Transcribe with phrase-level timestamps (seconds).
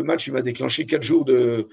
[0.00, 1.68] ce match, il m'a déclenché quatre jours de,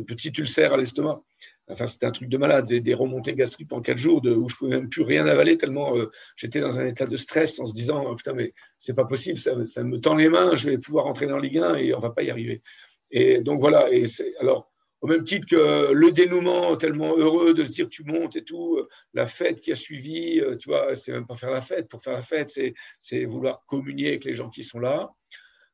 [0.00, 1.22] petits ulcères à l'estomac.
[1.68, 4.76] Enfin, c'était un truc de malade, des, remontées gastriques en quatre jours où je pouvais
[4.76, 8.04] même plus rien avaler tellement euh, j'étais dans un état de stress en se disant
[8.06, 11.06] oh, putain mais c'est pas possible, ça, ça, me tend les mains, je vais pouvoir
[11.06, 12.62] entrer dans Ligue 1 et on va pas y arriver.
[13.10, 13.92] Et donc voilà.
[13.92, 14.06] Et
[14.38, 14.70] alors
[15.00, 18.76] au même titre que le dénouement tellement heureux de se dire tu montes et tout,
[18.76, 21.88] euh, la fête qui a suivi, euh, tu vois, c'est même pas faire la fête.
[21.88, 22.56] Pour faire la fête,
[22.98, 25.10] c'est vouloir communier avec les gens qui sont là.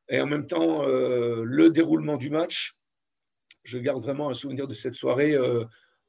[0.09, 2.75] Et en même temps, le déroulement du match,
[3.63, 5.35] je garde vraiment un souvenir de cette soirée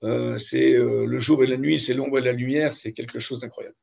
[0.05, 3.19] euh, c'est euh, le jour et la nuit, c'est l'ombre et la lumière, c'est quelque
[3.19, 3.77] chose d'incroyable.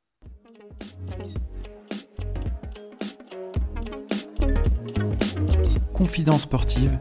[5.94, 7.00] Confidence sportive,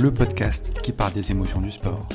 [0.00, 2.08] le podcast qui parle des émotions du sport.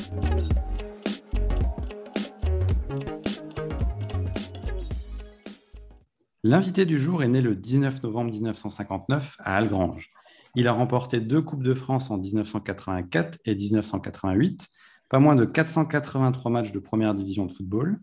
[6.43, 10.09] L'invité du jour est né le 19 novembre 1959 à Algrange.
[10.55, 14.71] Il a remporté deux Coupes de France en 1984 et 1988
[15.09, 17.99] pas moins de 483 matchs de première division de football.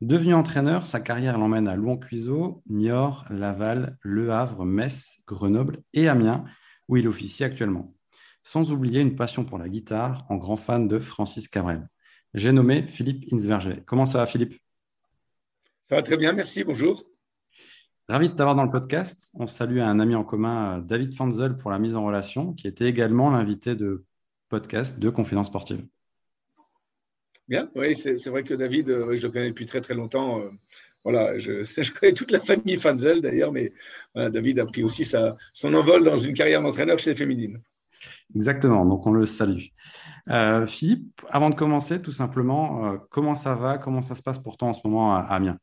[0.00, 6.44] Devenu entraîneur, sa carrière l'emmène à Louan-Cuiseau, Niort, Laval, Le Havre, Metz, Grenoble et Amiens,
[6.88, 7.94] où il officie actuellement.
[8.44, 11.88] Sans oublier une passion pour la guitare, en grand fan de Francis Cabrel.
[12.34, 13.82] J'ai nommé Philippe Insverger.
[13.84, 14.58] Comment ça va, Philippe?
[15.84, 17.04] Ça va très bien, merci, bonjour.
[18.10, 19.30] Ravi de t'avoir dans le podcast.
[19.34, 22.86] On salue un ami en commun, David Fanzel, pour la mise en relation, qui était
[22.86, 24.06] également l'invité de
[24.48, 25.84] podcast de Confidence Sportive.
[27.48, 30.40] Bien, oui, c'est vrai que David, euh, je le connais depuis très très longtemps.
[30.40, 30.48] Euh,
[31.04, 33.74] voilà, je, je, connais toute la famille Fanzel d'ailleurs, mais
[34.14, 37.60] David a pris aussi sa, son envol dans une carrière d'entraîneur chez les féminines.
[38.34, 39.64] Exactement, donc on le salue.
[40.30, 44.56] Euh, Philippe, avant de commencer, tout simplement, comment ça va Comment ça se passe pour
[44.56, 45.58] toi en ce moment à, Amiens?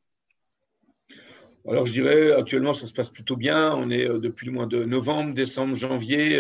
[1.68, 3.74] Alors je dirais actuellement ça se passe plutôt bien.
[3.76, 6.40] On est depuis le mois de novembre, décembre, janvier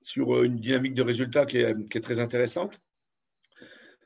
[0.00, 2.80] sur une dynamique de résultats qui est, très intéressante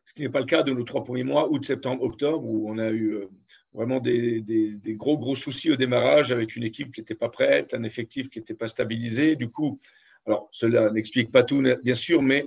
[0.05, 2.70] ce qui n'est pas le cas de nos trois premiers mois, août, septembre, octobre, où
[2.70, 3.28] on a eu euh,
[3.73, 4.42] vraiment des,
[4.89, 8.39] gros, gros soucis au démarrage avec une équipe qui n'était pas prête, un effectif qui
[8.39, 9.36] n'était pas stabilisé.
[9.36, 9.80] Du coup,
[10.27, 12.46] alors cela n'explique pas tout, bien sûr, mais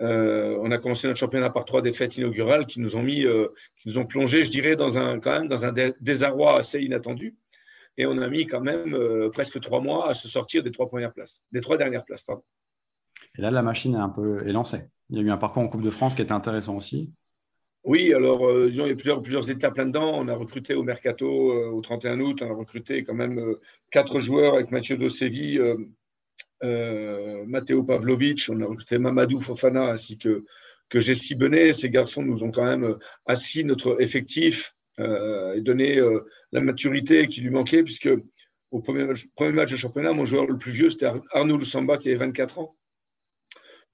[0.00, 3.48] euh, on a commencé notre championnat par trois défaites inaugurales qui nous ont mis, euh,
[3.80, 7.36] qui nous ont plongé, je dirais, dans un, quand même dans un désarroi assez inattendu.
[7.98, 8.94] Et on a mis quand même
[9.32, 12.24] presque trois mois à se sortir des trois premières places, des trois dernières places.
[12.24, 12.42] Pardon.
[13.38, 14.82] Et là, la machine est un peu est lancée.
[15.08, 17.10] Il y a eu un parcours en Coupe de France qui était intéressant aussi.
[17.86, 20.12] Oui, alors euh, disons, il y a plusieurs, plusieurs étapes là-dedans.
[20.16, 23.60] On a recruté au mercato euh, au 31 août, on a recruté quand même euh,
[23.92, 24.96] quatre joueurs avec Mathieu
[26.62, 30.44] Dosevi, Matteo Pavlovic, on a recruté Mamadou Fofana ainsi que,
[30.88, 31.74] que Jessie Benet.
[31.74, 32.96] Ces garçons nous ont quand même
[33.26, 36.00] assis notre effectif et donné
[36.52, 38.08] la maturité qui lui manquait, puisque
[38.70, 42.08] au premier, premier match de championnat, mon joueur le plus vieux, c'était Arnaud Lusamba qui
[42.08, 42.76] avait 24 ans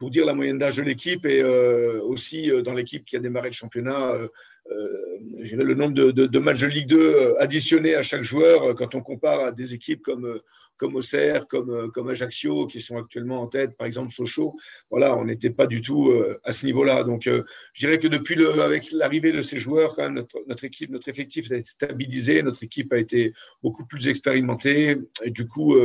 [0.03, 3.21] pour dire la moyenne d'âge de l'équipe et euh, aussi euh, dans l'équipe qui a
[3.21, 4.27] démarré le championnat, euh,
[4.69, 9.53] le nombre de, matchs de Ligue 2 additionnés à chaque joueur quand on compare à
[9.53, 10.41] des équipes comme,
[10.77, 14.57] comme Auxerre, comme, comme Ajaccio, qui sont actuellement en tête, par exemple Sochaux.
[14.91, 16.13] Voilà, on n'était pas du tout
[16.45, 17.05] à ce niveau-là.
[17.05, 20.91] Donc, je dirais que depuis le, avec l'arrivée de ces joueurs, quand notre, notre, équipe,
[20.91, 24.97] notre effectif a été stabilisé, notre équipe a été beaucoup plus expérimentée.
[25.23, 25.77] Et du coup,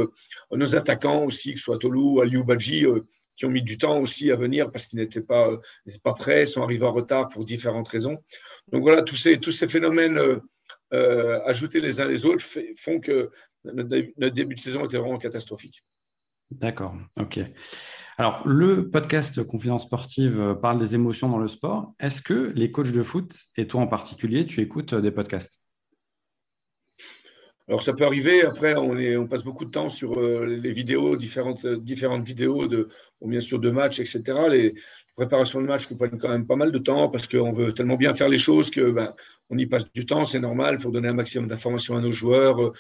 [0.52, 2.86] nos attaquants aussi, que ce soit Tolu, Aliou Badji,
[3.38, 5.60] qui ont mis du temps aussi à venir parce qu'ils n'étaient pas,
[6.04, 8.18] pas prêts, sont arrivés en retard pour différentes raisons.
[8.72, 10.40] Donc voilà, tous ces, tous ces phénomènes euh,
[10.94, 12.44] euh, ajoutés les uns les autres
[12.78, 13.30] font que
[13.66, 15.84] notre, début de saison était vraiment catastrophique.
[16.50, 17.40] D'accord, ok.
[18.18, 21.94] Alors, le podcast Confidence Sportive euh, parle des émotions dans le sport.
[22.00, 25.62] Est-ce que les coachs de foot, et toi en particulier, tu écoutes des podcasts?
[27.68, 30.72] Alors ça peut arriver, après on, est, on passe beaucoup de temps sur euh, les
[30.72, 32.88] vidéos, différentes, différentes vidéos, de,
[33.22, 34.22] bien sûr de matchs, etc.
[34.50, 34.74] Les
[35.18, 37.98] préparations de matchs nous prennent quand même pas mal de temps parce qu'on veut tellement
[37.98, 39.14] bien faire les choses que ben,
[39.50, 42.64] on y passe du temps, c'est normal pour donner un maximum d'informations à nos joueurs,
[42.64, 42.74] euh,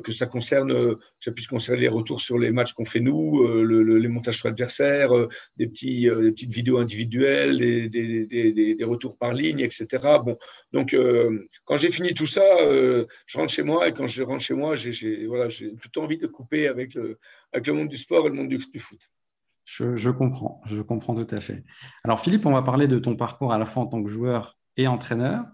[0.00, 3.42] que ça concerne, euh, ça puisse concerner les retours sur les matchs qu'on fait nous,
[3.42, 5.10] euh, le, les montages sur l'adversaire,
[5.56, 9.86] des, petits, des petites vidéos individuelles, des, retours par ligne, etc.
[10.24, 10.36] Bon,
[10.72, 10.96] donc
[11.64, 14.74] quand j'ai fini tout ça, je rentre chez moi et quand je rentre chez moi,
[14.74, 17.18] j'ai voilà, plutôt envie de couper avec le,
[17.52, 19.10] avec le monde du sport et le monde du, foot.
[19.64, 21.64] Je, comprends, je comprends tout à fait.
[22.04, 24.58] Alors Philippe, on va parler de ton parcours à la fois en tant que joueur
[24.76, 25.44] et entraîneur.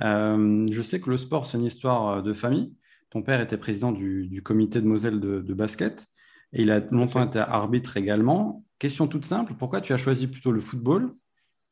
[0.00, 2.72] je sais que le sport, c'est une histoire de famille.
[3.10, 6.06] Ton père était président du, comité de Moselle de, basket
[6.52, 8.64] et il a longtemps été arbitre également.
[8.78, 11.14] Question toute simple, pourquoi tu as choisi plutôt le football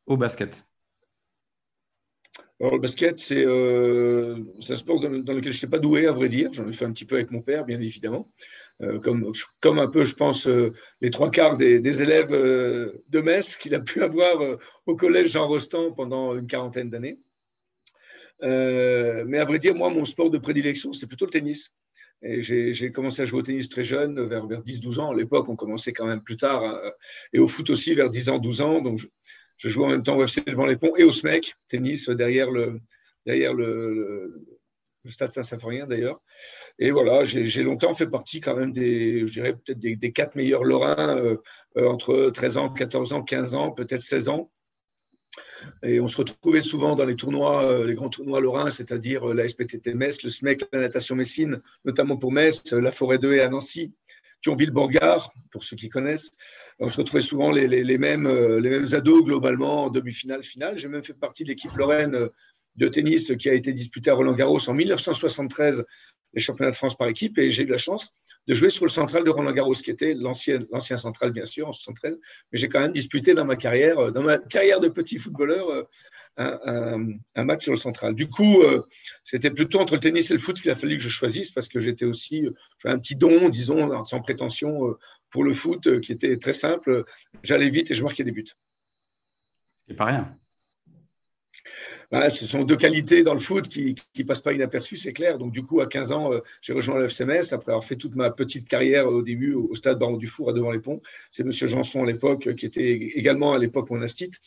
[0.07, 0.67] au basket?
[2.59, 4.39] Alors, le basket, c'est euh,
[4.69, 6.53] un sport dans, lequel je n'étais pas doué, à vrai dire.
[6.55, 8.31] J'en ai fait un petit peu avec mon père, bien évidemment.
[9.03, 9.31] comme,
[9.61, 10.49] comme un peu, je pense,
[11.03, 14.39] les trois quarts des, élèves de Metz qu'il a pu avoir
[14.87, 17.19] au collège Jean Rostand pendant une quarantaine d'années.
[18.43, 21.73] Mais à vrai dire, moi, mon sport de prédilection, c'est plutôt le tennis.
[22.23, 25.11] J'ai commencé à jouer au tennis très jeune, vers, vers 10-12 ans.
[25.11, 26.65] À l'époque, on commençait quand même plus tard.
[26.65, 26.81] Hein,
[27.33, 28.81] et au foot aussi, vers 10 ans, 12 ans.
[28.81, 29.07] Donc, je,
[29.57, 32.51] je joue en même temps au FC devant les ponts et au SMEC, tennis derrière
[32.51, 32.81] le,
[33.25, 34.45] derrière le,
[35.05, 36.21] le, stade Saint-Symphorien d'ailleurs.
[36.79, 40.35] Et voilà, j'ai longtemps fait partie quand même des, je dirais peut-être des, des, quatre
[40.35, 41.37] meilleurs Lorrains euh,
[41.77, 44.51] euh, entre 13 ans, 14 ans, 15 ans, peut-être 16 ans.
[45.83, 49.49] Et on se retrouvait souvent dans les tournois, euh, les grands tournois lorrains, c'est-à-dire la
[49.49, 53.49] SPTT Metz, le SMEC, la natation Messine, notamment pour Metz, la Forêt de Haie à
[53.49, 53.93] Nancy,
[54.43, 56.33] Thionville-Borgard, pour ceux qui connaissent.
[56.79, 57.69] On se retrouvait souvent les,
[57.99, 60.77] mêmes, les mêmes ados globalement en demi-finale, finale.
[60.77, 62.29] J'ai même fait partie de l'équipe lorraine
[62.77, 65.85] de tennis qui a été disputé à Roland-Garros en 1973,
[66.35, 68.13] les championnats de France par équipe, et j'ai eu la chance
[68.47, 70.61] de jouer sur le central de Roland-Garros, qui était l'ancien,
[70.97, 72.19] central, bien sûr, en 73.
[72.53, 75.87] Mais j'ai quand même disputé dans ma carrière, dans ma carrière de petit footballeur,
[76.39, 78.15] euh, un, match sur le central.
[78.15, 78.83] Du coup, euh,
[79.25, 81.69] c'était plutôt entre le tennis et le foot qu'il a fallu que je choisisse, parce
[81.69, 82.47] que j'étais aussi,
[82.85, 84.99] un petit don, disons, sans prétention, euh,
[85.31, 87.05] pour le foot, qui était très simple.
[87.43, 88.45] J'allais vite et je marquais des buts.
[89.89, 90.37] C'est pas rien.
[92.11, 95.39] Bah, ce sont deux qualités dans le foot qui ne passent pas inaperçues, c'est clair.
[95.39, 98.31] Donc, du coup, à 15 ans, euh, j'ai rejoint le après avoir fait toute ma
[98.31, 101.01] petite carrière au début au, stade Baron Dufour à Devant-les-Ponts.
[101.31, 101.51] C'est M.
[101.53, 104.41] Janson à l'époque, qui était également à l'époque mon astite,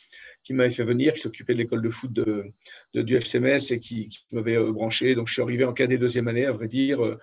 [0.44, 2.54] qui m'avait fait venir, qui s'occupait de l'école de foot de,
[2.94, 5.16] du FCMS et qui, m'avait euh, branché.
[5.16, 7.04] Donc, je suis arrivé en cadet deuxième année, à vrai dire.
[7.04, 7.20] Euh,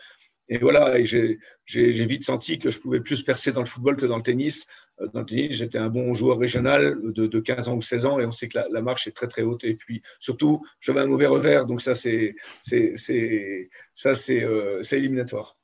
[0.48, 4.06] et voilà, et j'ai vite senti que je pouvais plus percer dans le football que
[4.06, 4.66] dans le tennis.
[5.00, 8.06] Euh, dans le tennis, j'étais un bon joueur régional de, de, 15 ans ou 16
[8.06, 9.64] ans, et on sait que la, marche est très très haute.
[9.64, 15.56] Et puis surtout, j'avais un mauvais revers, donc ça c'est ça c'est euh, éliminatoire.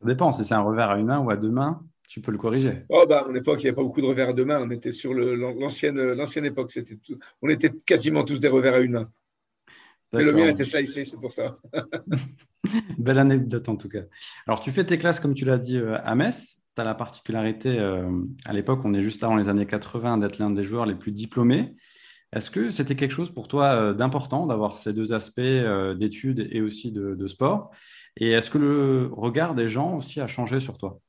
[0.00, 2.30] Ça dépend, si c'est un revers à une main ou à deux mains, tu peux
[2.30, 2.82] le corriger.
[2.90, 4.60] Oh bah, à l'époque, il n'y avait pas beaucoup de revers à deux mains.
[4.60, 6.70] On était sur l'ancienne l'ancienne époque.
[6.70, 6.98] C'était
[7.40, 9.10] on était quasiment tous des revers à une main.
[10.22, 11.56] Le mien était slicé, c'est pour ça.
[12.98, 14.02] Belle anecdote en tout cas.
[14.46, 16.60] Alors, tu fais tes classes, comme tu l'as dit, euh, à Metz.
[16.74, 18.10] Tu as la particularité, euh,
[18.46, 21.12] à l'époque, on est juste avant les années 80, d'être l'un des joueurs les plus
[21.12, 21.74] diplômés.
[22.32, 26.60] Est-ce que c'était quelque chose pour toi euh, d'important d'avoir ces deux aspects d'études et
[26.60, 27.70] aussi de sport?
[28.16, 31.00] Et est-ce que le regard des gens aussi a changé sur toi?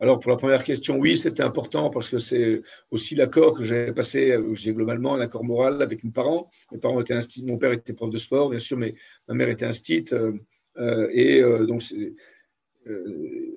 [0.00, 3.92] Alors, pour la première question, oui, c'était important parce que c'est aussi l'accord que j'avais
[3.92, 6.50] passé, j'ai globalement un accord moral avec mes parents.
[6.70, 8.94] Mes parents étaient instits, mon père était prof de sport, bien sûr, mais
[9.26, 10.12] ma mère était instite.
[10.12, 10.32] Euh,
[10.76, 11.82] euh, et euh, donc,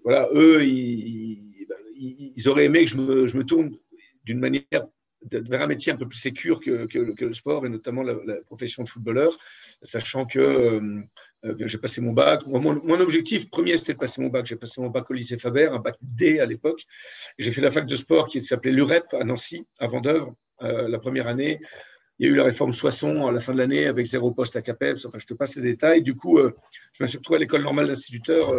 [0.03, 1.43] voilà, eux, ils,
[2.35, 3.77] ils, auraient aimé que je me, tourne
[4.25, 4.87] d'une manière
[5.29, 8.15] vers un métier un peu plus sécure que, le sport et notamment la,
[8.47, 9.37] profession de footballeur,
[9.81, 12.42] sachant que, euh, j'ai passé mon bac.
[12.45, 14.45] Mon, objectif premier, c'était de passer mon bac.
[14.45, 16.83] J'ai passé mon bac au lycée Faber, un bac D à l'époque.
[17.39, 21.00] J'ai fait la fac de sport qui s'appelait l'UREP à Nancy, à Vendœuvre, euh, la
[21.00, 21.60] première année.
[22.19, 24.56] Il y a eu la réforme Soissons à la fin de l'année avec zéro poste
[24.56, 25.06] à CAPEPS.
[25.06, 26.04] Enfin, je te passe les détails.
[26.04, 26.56] Du coup, euh,
[26.94, 28.54] je me suis retrouvé à l'école normale d'instituteur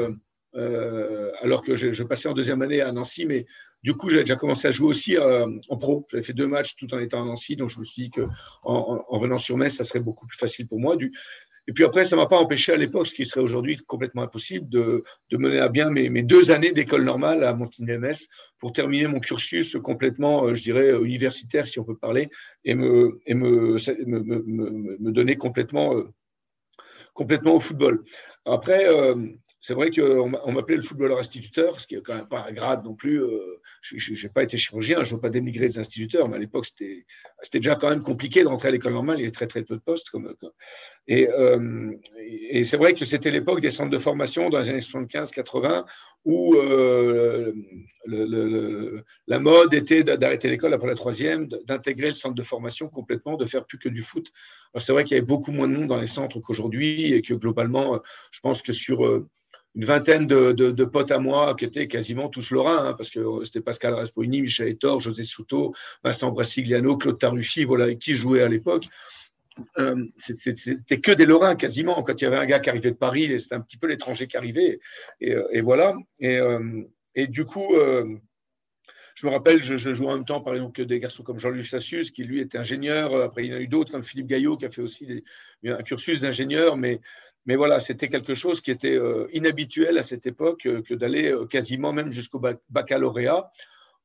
[0.55, 3.47] euh, alors que je, passais en deuxième année à Nancy, mais
[3.82, 6.06] du coup, j'avais déjà commencé à jouer aussi euh, en pro.
[6.11, 9.05] J'avais fait deux matchs tout en étant à Nancy, donc je me suis dit qu'en
[9.08, 10.96] en, venant sur Metz, ça serait beaucoup plus facile pour moi.
[10.96, 11.12] Du,
[11.67, 14.69] et puis après, ça m'a pas empêché à l'époque, ce qui serait aujourd'hui complètement impossible,
[14.69, 19.08] de, de, mener à bien mes, mes deux années d'école normale à Montigny-MS pour terminer
[19.08, 22.28] mon cursus complètement, euh, je dirais, universitaire, si on peut parler,
[22.64, 23.76] et me, et me,
[24.07, 25.95] me, me donner complètement,
[27.14, 28.04] complètement au football.
[28.45, 28.87] Après,
[29.62, 32.85] c'est vrai qu'on m'appelait le footballeur instituteur, ce qui n'est quand même pas un grade
[32.85, 33.23] non plus.
[33.23, 36.40] Euh, je n'ai pas été chirurgien, je ne veux pas dénigrer les instituteurs, mais à
[36.40, 37.04] l'époque, c'était
[37.54, 39.19] déjà quand même compliqué d'entrer à l'école normale.
[39.19, 40.11] Il y avait très, très peu de postes.
[41.11, 45.85] Euh, et c'est vrai que c'était l'époque des centres de formation dans les années 75-80
[46.25, 47.52] où euh,
[49.28, 53.45] la mode était d'arrêter l'école après la troisième, d'intégrer le centre de formation complètement, de
[53.45, 54.33] faire plus que du foot.
[54.78, 57.35] C'est vrai qu'il y avait beaucoup moins de monde dans les centres qu'aujourd'hui et que
[57.35, 58.00] globalement,
[58.33, 59.25] je pense que sur
[59.75, 63.61] une vingtaine de, potes à moi qui étaient quasiment tous lorrains, hein, parce que c'était
[63.61, 65.73] Pascal Raspoini, Michel Etor, José Souto,
[66.05, 68.87] Vincent Brassigliano, Claude Taruffi, voilà, avec qui je jouais à l'époque.
[69.79, 72.02] Euh, c'était que des Lorrains quasiment.
[72.02, 74.26] Quand il y avait un gars qui arrivait de Paris, c'était un petit peu l'étranger
[74.26, 74.81] qui arrivait.
[75.21, 75.95] Et, et voilà.
[76.21, 76.83] Et, euh,
[77.14, 78.17] et, du coup, euh,
[79.14, 81.38] je me rappelle, je, je, jouais en même temps, par exemple, que des garçons comme
[81.38, 83.14] Jean-Luc Sassius, qui lui était ingénieur.
[83.21, 85.25] Après, il y en a eu d'autres comme Philippe Gaillot, qui a fait aussi des,
[85.71, 86.76] un cursus d'ingénieur.
[86.76, 87.00] Mais
[87.46, 91.32] mais voilà, c'était quelque chose qui était euh, inhabituel à cette époque euh, que d'aller
[91.32, 93.50] euh, quasiment même jusqu'au baccalauréat.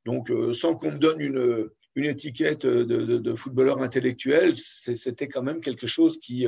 [0.05, 5.85] Donc, sans qu'on me donne une, une étiquette de, footballeur intellectuel, c'était quand même quelque
[5.85, 6.47] chose qui,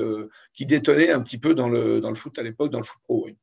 [0.53, 3.01] qui détonnait un petit peu dans le, dans le foot à l'époque, dans le foot
[3.03, 3.25] pro.
[3.25, 3.35] Oui.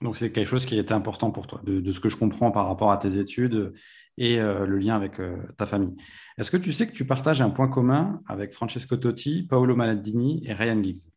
[0.00, 2.66] Donc c'est quelque chose qui était important pour toi, de, ce que je comprends par
[2.66, 3.74] rapport à tes études
[4.16, 5.20] et le lien avec
[5.58, 5.96] ta famille.
[6.38, 10.42] Est-ce que tu sais que tu partages un point commun avec Francesco Totti, Paolo Maladini
[10.46, 11.10] et Ryan Giggs?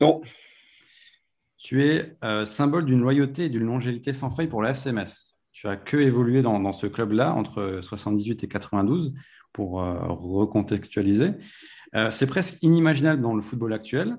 [0.00, 0.20] Non.
[1.56, 5.38] Tu es euh, symbole d'une loyauté et d'une longévité sans faille pour la FCMS.
[5.52, 9.14] Tu as que évolué dans, dans ce club-là entre 78 et 92
[9.52, 11.30] pour recontextualiser.
[12.10, 14.16] c'est presque inimaginable dans le football actuel.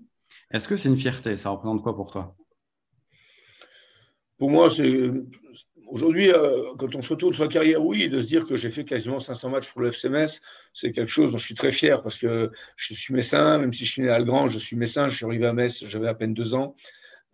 [0.51, 1.35] Est-ce que c'est une fierté?
[1.35, 2.37] Ça représente quoi pour toi?
[4.37, 5.11] Pour moi, c'est
[5.87, 8.69] aujourd'hui, euh, quand on se retourne sur la carrière, oui, de se dire que j'ai
[8.69, 10.41] fait quasiment 500 matchs pour le FCMS,
[10.73, 13.85] c'est quelque chose dont je suis très fier parce que je suis messin, même si
[13.85, 16.13] je suis né à Algrange, je suis messin, je suis arrivé à Metz, j'avais à
[16.13, 16.75] peine deux ans.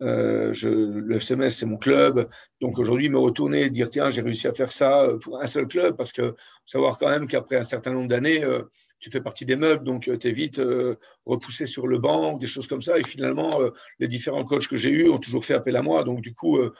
[0.00, 2.28] Euh, le FCMS, c'est mon club.
[2.60, 5.68] Donc aujourd'hui, me retourner et dire tiens, j'ai réussi à faire ça pour un seul
[5.68, 6.34] club, parce que
[6.66, 8.62] savoir quand même qu'après un certain nombre d'années, euh,
[8.98, 10.60] tu fais partie des meubles, donc tu es vite
[11.26, 12.98] repoussé sur le banc, des choses comme ça.
[13.00, 13.50] Et finalement,
[13.98, 16.04] les différents coachs que j'ai eus ont toujours fait appel à moi.
[16.04, 16.72] Donc du coup, euh,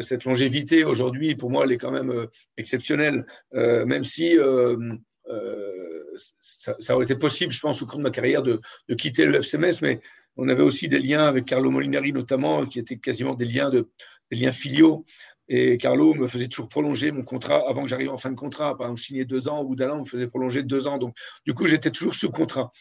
[0.00, 4.36] cette longévité aujourd'hui, pour moi, elle est quand même euh, exceptionnelle, euh, même si
[6.16, 8.60] ça, aurait été possible, je pense, au cours de ma carrière de,
[8.96, 10.00] quitter le FCMS, mais
[10.36, 13.88] on avait aussi des liens avec Carlo Molinari notamment, qui étaient quasiment des liens, de,
[14.30, 15.04] des liens filiaux.
[15.48, 18.76] Et Carlo me faisait toujours prolonger mon contrat avant que j'arrive en fin de contrat.
[18.76, 20.98] Par exemple, je signais deux ans, d'un an, on me faisait prolonger deux ans.
[20.98, 22.72] Donc, du coup, j'étais toujours sous contrat.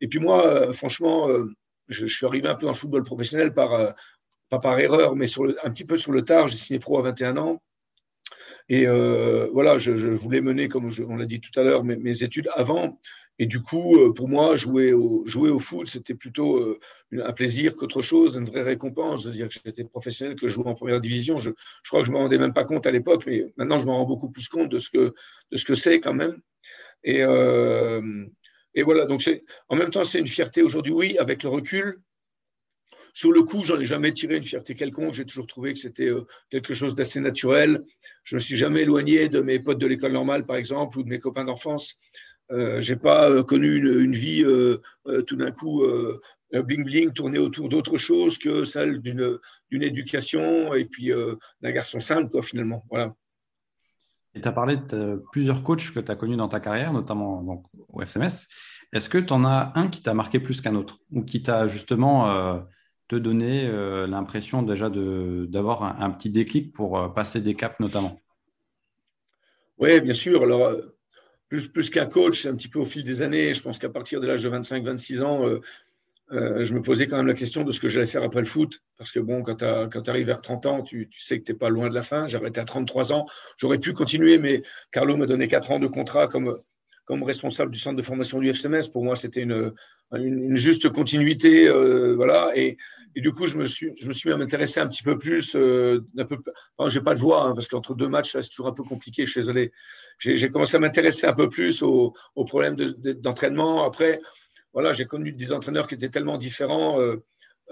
[0.00, 1.28] Et puis moi, franchement,
[1.88, 3.94] je, suis arrivé un peu dans le football professionnel par,
[4.50, 5.26] pas par erreur, mais
[5.64, 6.48] un petit peu sur le tard.
[6.48, 7.62] J'ai signé pro à 21 ans.
[8.68, 12.48] Et euh, voilà, je, voulais mener, comme on l'a dit tout à l'heure, mes, études
[12.54, 13.00] avant.
[13.38, 16.78] Et du coup, euh, pour moi, jouer au, jouer au foot, c'était plutôt euh,
[17.12, 20.66] un plaisir qu'autre chose, une vraie récompense de dire que j'étais professionnel, que je jouais
[20.66, 21.38] en première division.
[21.38, 21.50] Je,
[21.88, 23.92] crois que je ne me rendais même pas compte à l'époque, mais maintenant, je me
[23.92, 25.14] rends beaucoup plus compte de ce que,
[25.50, 26.40] de ce que c'est quand même.
[27.02, 27.22] Et,
[28.74, 29.22] et voilà, donc
[29.68, 32.00] en même temps, c'est une fierté aujourd'hui, oui, avec le recul,
[33.12, 35.12] sur le coup, j'en ai jamais tiré une fierté quelconque.
[35.12, 37.82] J'ai toujours trouvé que c'était euh, quelque chose d'assez naturel.
[38.24, 41.08] Je me suis jamais éloigné de mes potes de l'école normale, par exemple, ou de
[41.08, 41.98] mes copains d'enfance.
[42.52, 44.78] Euh, j'ai pas euh, connu une, vie euh,
[45.26, 45.84] tout d'un coup
[46.52, 49.38] bling bling tournée autour d'autre chose que celle d'une
[49.82, 51.10] éducation et puis
[51.60, 52.84] d'un garçon simple, quoi, finalement.
[52.90, 53.14] Voilà.
[54.34, 57.42] Et tu as parlé de plusieurs coachs que tu as connus dans ta carrière, notamment
[57.42, 58.48] donc, au FCMS.
[58.92, 60.98] Est-ce que tu en as un qui t'a marqué plus qu'un autre?
[61.12, 62.64] Ou qui t'a justement
[63.10, 68.20] te donner euh, l'impression déjà d'avoir un, petit déclic pour euh, passer des caps notamment
[69.78, 70.44] Oui, bien sûr.
[70.44, 70.96] Alors, euh,
[71.48, 73.52] plus, plus qu'un coach, c'est un petit peu au fil des années.
[73.52, 75.44] Je pense qu'à partir de l'âge de 25-26 ans,
[76.30, 78.80] je me posais quand même la question de ce que j'allais faire après le foot.
[78.96, 81.58] Parce que bon, quand tu arrives vers 30 ans, tu, tu sais que tu n'es
[81.58, 82.28] pas loin de la fin.
[82.28, 83.26] J'ai arrêté à 33 ans.
[83.56, 84.62] J'aurais pu continuer, mais
[84.92, 86.56] Carlo m'a donné 4 ans de contrat comme,
[87.06, 88.92] comme responsable du centre de formation du FCMS.
[88.92, 89.72] Pour moi, c'était une,
[90.18, 92.52] une, juste continuité, euh, voilà.
[92.56, 92.76] Et,
[93.16, 95.54] du coup, je me suis, je me suis même intéressé un petit peu plus.
[95.56, 96.38] Euh, un peu,
[96.76, 99.26] enfin, j'ai pas de voix hein, parce qu'entre deux matchs, c'est toujours un peu compliqué.
[99.26, 99.72] Je suis désolé.
[100.18, 103.84] J'ai commencé à m'intéresser un peu plus aux, aux problèmes d'entraînement.
[103.84, 104.20] Après,
[104.72, 107.00] voilà, j'ai connu des entraîneurs qui étaient tellement différents.
[107.00, 107.16] Euh,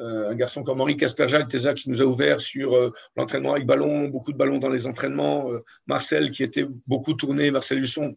[0.01, 4.09] euh un garçon comme Henri Casperjal, qui nous a ouvert sur euh, l'entraînement avec ballon,
[4.09, 5.51] beaucoup de ballons dans les entraînements.
[5.87, 8.17] Marcel, qui était beaucoup tourné, Marcel Husson,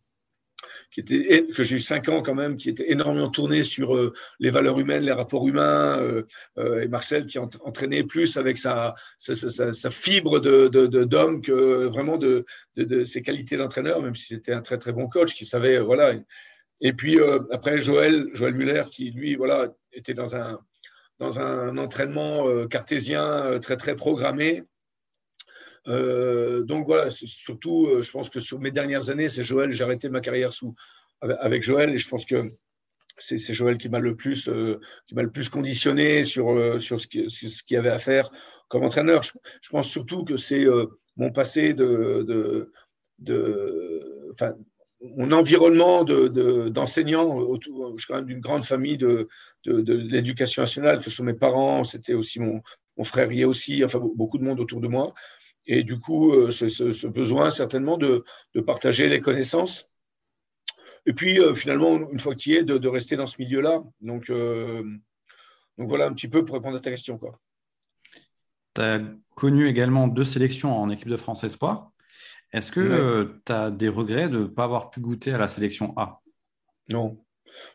[0.91, 4.13] qui était, que j'ai eu cinq ans quand même, qui était énormément tourné sur euh,
[4.39, 6.23] les valeurs humaines, les rapports humains, euh,
[6.57, 11.85] euh, et Marcel qui entraînait plus avec sa, sa, sa, fibre de, d'homme de, que
[11.87, 12.45] vraiment de,
[12.75, 16.13] de, ses qualités d'entraîneur, même si c'était un très très bon coach qui savait, voilà.
[16.81, 17.19] Et puis
[17.51, 20.59] après Joël, Joël Muller, qui lui, voilà, était dans un
[21.19, 24.63] dans un entraînement cartésien très très programmé
[25.87, 29.83] euh, donc voilà, surtout, euh, je pense que sur mes dernières années, c'est Joël, j'ai
[29.83, 30.51] arrêté ma carrière
[31.21, 32.51] avec Joël et je pense que
[33.17, 34.79] c'est Joël qui m'a le plus euh,
[35.11, 38.31] le plus conditionné sur sur ce qu'il ce avait à faire
[38.67, 39.21] comme entraîneur.
[39.23, 40.65] Je, pense surtout que c'est
[41.17, 42.71] mon passé de,
[45.01, 47.59] mon environnement d'enseignant, de,
[47.95, 49.27] je suis quand même d'une grande famille de,
[49.65, 52.61] de, l'éducation nationale, que ce sont mes parents, c'était aussi mon,
[52.97, 55.13] mon frère y est aussi, enfin beaucoup de monde autour de moi.
[55.73, 58.25] Et du coup, euh, ce, besoin certainement de,
[58.67, 59.89] partager les connaissances.
[61.05, 63.81] Et puis, euh, finalement, une fois tu y es, de, rester dans ce milieu-là.
[64.01, 64.83] Donc, euh,
[65.77, 67.17] donc, voilà un petit peu pour répondre à ta question.
[68.75, 68.99] Tu as
[69.35, 71.91] connu également deux sélections en équipe de France Espoir.
[72.51, 75.93] Est-ce que tu as des regrets de ne pas avoir pu goûter à la sélection
[75.97, 76.19] A?
[76.89, 77.23] Non.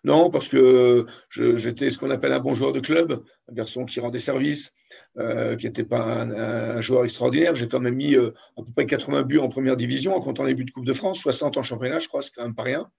[0.04, 4.00] Non, parce que j'étais ce qu'on appelle un bon joueur de club, un garçon qui
[4.00, 4.74] rendait service,
[5.18, 7.54] euh, qui n'était pas un, joueur extraordinaire.
[7.54, 10.44] J'ai quand même mis euh, à peu près 80 buts en première division en comptant
[10.44, 12.64] les buts de Coupe de France, 60 en championnat, je crois, c'est quand même pas
[12.64, 12.90] rien,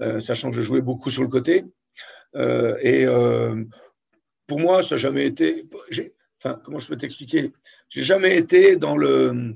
[0.00, 1.64] euh, sachant que je jouais beaucoup sur le côté.
[2.34, 3.06] et
[4.46, 5.66] pour moi, ça n'a jamais été.
[6.38, 7.52] enfin, comment je peux t'expliquer?
[7.88, 9.54] J'ai jamais été dans le,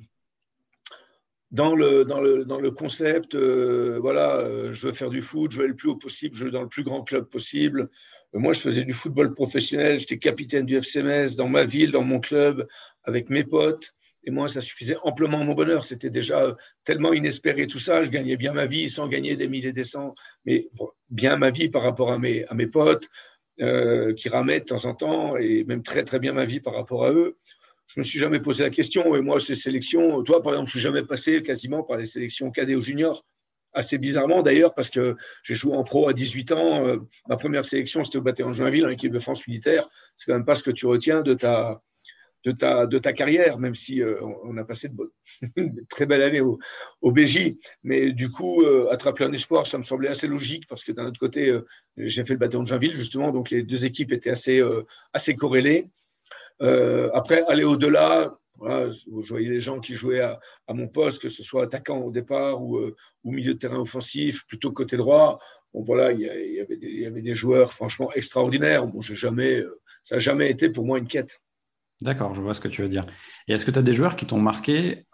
[1.50, 5.52] dans le, dans le, dans le concept, euh, voilà, euh, je veux faire du foot,
[5.52, 7.88] je veux aller le plus haut possible, je veux dans le plus grand club possible.
[8.34, 12.02] Euh, moi, je faisais du football professionnel, j'étais capitaine du FCMS dans ma ville, dans
[12.02, 12.66] mon club,
[13.04, 13.92] avec mes potes.
[14.24, 15.84] Et moi, ça suffisait amplement à mon bonheur.
[15.84, 18.02] C'était déjà tellement inespéré tout ça.
[18.02, 20.68] Je gagnais bien ma vie sans gagner des milliers des cents, mais
[21.10, 23.08] bien ma vie par rapport à mes, à mes potes
[23.58, 27.06] qui ramaient de temps en temps et même très, très bien ma vie par rapport
[27.06, 27.38] à eux
[27.86, 29.14] je me suis jamais posé la question.
[29.14, 32.50] Et moi, ces sélections, toi, par exemple, je suis jamais passé quasiment par les sélections
[32.50, 33.24] cadets ou juniors.
[33.72, 36.86] Assez bizarrement d'ailleurs, parce que j'ai joué en pro à 18 ans.
[36.86, 36.96] Euh,
[37.28, 39.88] ma première sélection, c'était au bataillon de Joinville, en équipe de France militaire.
[40.14, 41.82] C'est quand même pas ce que tu retiens de ta,
[42.44, 46.40] de ta, de ta carrière, même si euh, on a passé de, très belles années
[46.40, 46.58] au,
[47.02, 47.56] au BJ.
[47.84, 51.04] Mais du coup, euh, attraper un espoir, ça me semblait assez logique, parce que d'un
[51.04, 51.54] autre côté,
[51.98, 54.62] j'ai fait le bataillon de Joinville, justement, donc les deux équipes étaient assez,
[55.12, 55.90] assez corrélées.
[56.62, 61.28] Euh, après, aller au-delà, voilà, vous voyez les gens qui jouaient à, mon poste, que
[61.28, 65.38] ce soit attaquant au départ ou, euh, ou milieu de terrain offensif, plutôt côté droit.
[65.74, 68.86] Bon, voilà, il y, avait des, joueurs franchement extraordinaires.
[68.86, 71.42] Bon, jamais, euh, ça n'a jamais été pour moi une quête.
[72.00, 73.04] D'accord, je vois ce que tu veux dire.
[73.48, 75.06] Et est-ce que tu as des joueurs qui t'ont marqué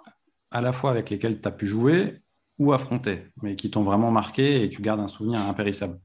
[0.51, 2.21] à la fois avec lesquels tu as pu jouer
[2.59, 5.99] ou affronter, mais qui t'ont vraiment marqué et tu gardes un souvenir impérissable?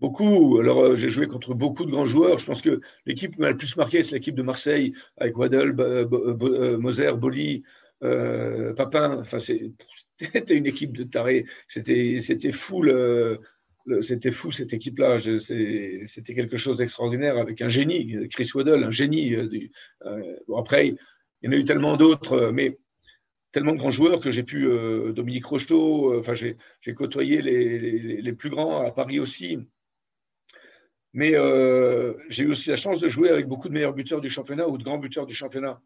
[0.00, 0.58] Beaucoup.
[0.58, 2.38] Alors, euh, j'ai joué contre beaucoup de grands joueurs.
[2.38, 5.76] Je pense que l'équipe qui m'a le plus marqué, c'est l'équipe de Marseille, avec Waddle,
[5.78, 7.62] euh, Moser, Boli,
[8.02, 9.18] euh, Papin.
[9.20, 9.38] Enfin,
[10.18, 11.44] c'était une équipe de tarés.
[11.68, 12.18] C'était
[12.52, 12.84] fou,
[14.00, 15.18] c'était fou cette équipe-là.
[15.18, 19.36] C'était quelque chose d'extraordinaire avec un génie, Chris Waddle, un génie.
[20.48, 20.96] bon, après, il
[21.42, 22.78] y en a eu tellement d'autres, mais
[23.52, 24.66] tellement de grands joueurs que j'ai pu,
[25.12, 26.22] Dominique Rocheteau,
[26.80, 29.58] j'ai côtoyé les, les, plus grands à Paris aussi.
[31.12, 34.30] Mais euh, j'ai eu aussi la chance de jouer avec beaucoup de meilleurs buteurs du
[34.30, 35.80] championnat ou de grands buteurs du championnat.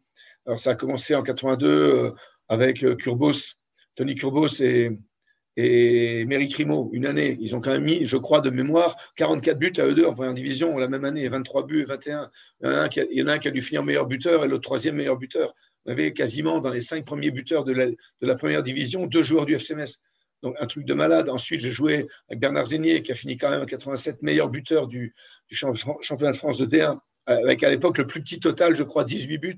[0.45, 2.11] Alors, ça a commencé en 82 euh,
[2.47, 3.55] avec euh, Kurbos,
[3.95, 7.37] Tony Kurbos et, Mary Crimo, une année.
[7.39, 10.13] Ils ont quand même mis, je crois, de mémoire, 44 buts à eux deux en
[10.13, 12.29] première division la même année, 23 buts et 21.
[12.61, 15.17] Il y en a un qui a, dû finir meilleur buteur et l'autre troisième meilleur
[15.17, 15.55] buteur.
[15.85, 19.23] On avait quasiment dans les cinq premiers buteurs de la, de la première division deux
[19.23, 20.01] joueurs du FCMS.
[20.43, 21.29] Donc, un truc de malade.
[21.29, 24.87] Ensuite, j'ai joué avec Bernard Zénier, qui a fini quand même à 87 meilleur buteur
[24.87, 25.15] du,
[25.49, 29.37] championnat de France de D1, avec à l'époque le plus petit total, je crois, 18
[29.37, 29.57] buts.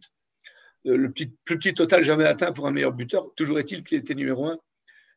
[0.85, 3.27] Euh, le plus petit total jamais atteint pour un meilleur buteur.
[3.35, 4.57] Toujours est-il qu'il était numéro un.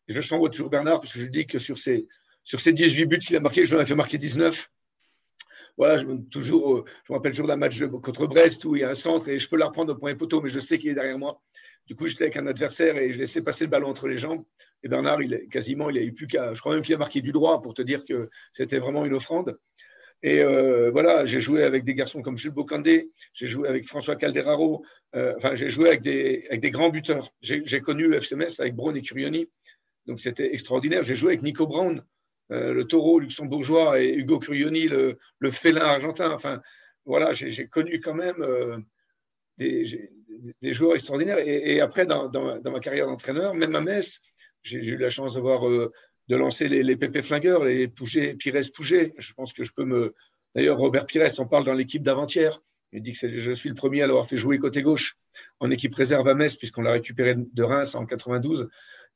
[0.09, 2.09] Et je change toujours Bernard, parce que je dis que sur ces,
[2.43, 4.71] sur ces 18 buts qu'il a marqués, je lui ai fait marquer 19
[5.77, 8.85] voilà, je, toujours, euh, je me rappelle toujours d'un match contre Brest où il y
[8.85, 10.91] a un centre et je peux la reprendre au point poteau, mais je sais qu'il
[10.91, 11.41] est derrière moi.
[11.87, 14.45] Du coup, j'étais avec un adversaire et je laissais passer le ballon entre les jambes.
[14.83, 16.55] Et Bernard, il, quasiment, il a eu plus qu'à.
[16.55, 19.15] Je crois même qu'il a marqué du droit pour te dire que c'était vraiment une
[19.15, 19.59] offrande.
[20.23, 24.17] Et euh, voilà, j'ai joué avec des garçons comme Jules Bocandé, j'ai joué avec François
[24.17, 24.85] Calderaro,
[25.17, 27.33] euh, enfin, j'ai joué avec des, grands buteurs.
[27.41, 29.49] J'ai connu le FCMS avec Braun et Curioni,
[30.07, 31.05] donc c'était extraordinaire.
[31.05, 32.05] J'ai joué avec Nico Brown,
[32.53, 36.31] euh, le taureau luxembourgeois, et Hugo Curioni, le, le félin argentin.
[36.33, 36.61] Enfin,
[37.07, 38.45] voilà, j'ai connu quand même
[39.57, 40.11] des,
[40.63, 41.39] des joueurs extraordinaires.
[41.39, 42.31] Et, après, dans,
[42.65, 44.21] ma carrière d'entraîneur, même à Metz,
[44.63, 45.93] j'ai eu la chance d'avoir euh,
[46.29, 49.13] de lancer les, les pépés flingueurs, les Pouget, Pires Pouget.
[49.19, 50.15] Je pense que je peux me.
[50.55, 52.61] D'ailleurs, Robert Pires en parle dans l'équipe d'avant-hier.
[52.93, 55.17] Il dit que je suis le premier à l'avoir fait jouer côté gauche
[55.61, 58.69] en équipe réserve à Metz, puisqu'on l'a récupéré de Reims en 92.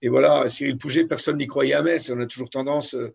[0.03, 2.11] Et voilà, Cyril Pouget, personne n'y croyait à Metz.
[2.11, 3.13] On a toujours tendance, euh,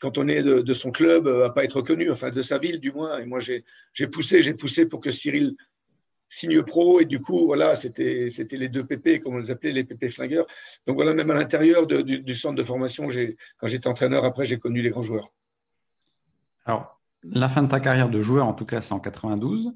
[0.00, 2.80] quand on est de, son club, euh, à pas être reconnu, enfin de sa ville
[2.80, 3.18] du moins.
[3.18, 3.64] Et moi, j'ai
[4.08, 5.54] poussé, j'ai poussé pour que Cyril
[6.30, 7.00] signe pro.
[7.00, 10.46] Et du coup, voilà, c'était les deux PP, comme on les appelait, les PP flingueurs.
[10.86, 13.08] Donc voilà, même à l'intérieur du, centre de formation,
[13.58, 15.30] quand j'étais entraîneur, après, j'ai connu les grands joueurs.
[16.64, 19.72] Alors, la fin de ta carrière de joueur, en tout cas, c'est en 92.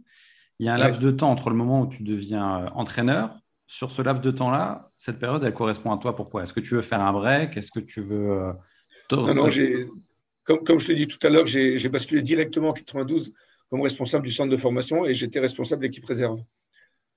[0.61, 3.37] Il y a un laps de temps entre le moment où tu deviens euh, entraîneur.
[3.67, 6.15] Sur ce laps de temps-là, cette période, elle correspond à toi.
[6.15, 6.45] Pourquoi?
[6.45, 7.57] Est-ce que tu veux faire un break?
[7.57, 8.31] Est-ce que tu veux.
[8.31, 8.53] Euh,
[9.11, 9.49] non, non,
[10.45, 13.35] comme, comme je te dis tout à l'heure, j'ai basculé directement en 92
[13.71, 16.41] comme responsable du centre de formation et j'étais responsable de l'équipe réserve.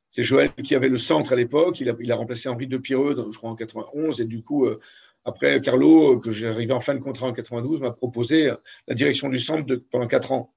[0.09, 1.81] C'est Joël qui avait le centre à l'époque.
[1.81, 4.21] Il a, remplacé Henri de Pireux, je crois, en 91.
[4.21, 4.79] Et du coup, euh,
[5.25, 8.51] après, Carlo, que j'ai arrivé en fin de contrat en 92, m'a proposé
[8.87, 10.53] la direction du centre de, pendant quatre ans.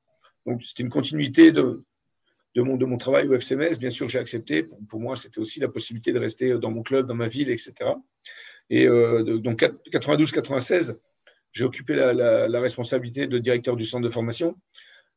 [0.46, 1.82] Donc, c'était une continuité de,
[2.54, 3.78] de, mon, de travail au FCMS.
[3.78, 4.68] Bien sûr, j'ai accepté.
[4.88, 7.74] Pour, moi, c'était aussi la possibilité de rester dans mon club, dans ma ville, etc.
[8.70, 10.96] Et euh, donc, 92-96,
[11.50, 14.56] j'ai occupé la responsabilité de directeur du centre de formation.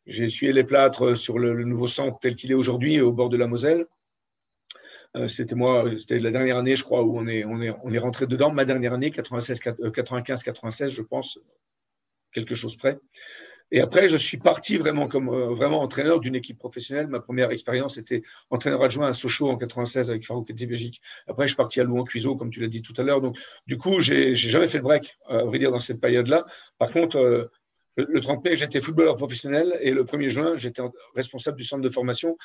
[0.05, 3.37] J'ai essuyé les plâtres sur le, nouveau centre tel qu'il est aujourd'hui au bord de
[3.37, 3.85] la Moselle.
[5.15, 7.93] Euh, c'était moi, c'était la dernière année, je crois, où on est, on est, on
[7.93, 8.51] est rentré dedans.
[8.51, 11.39] Ma dernière année, 96, 95, 96, je pense,
[12.31, 12.99] quelque chose près.
[13.71, 17.07] Et après, je suis parti vraiment comme vraiment entraîneur d'une équipe professionnelle.
[17.07, 21.01] Ma première expérience était entraîneur adjoint à Sochaux en 96 avec Farouk Belgique.
[21.27, 23.21] Après, je suis parti à Louan Cuiseau, comme tu l'as dit tout à l'heure.
[23.21, 26.45] Donc, du coup, j'ai jamais fait le break, à vrai dire, dans cette période-là.
[26.77, 27.49] Par contre,
[27.95, 30.81] le, 30 mai, j'étais footballeur professionnel et le 1er juin, j'étais
[31.15, 32.37] responsable du centre de formation.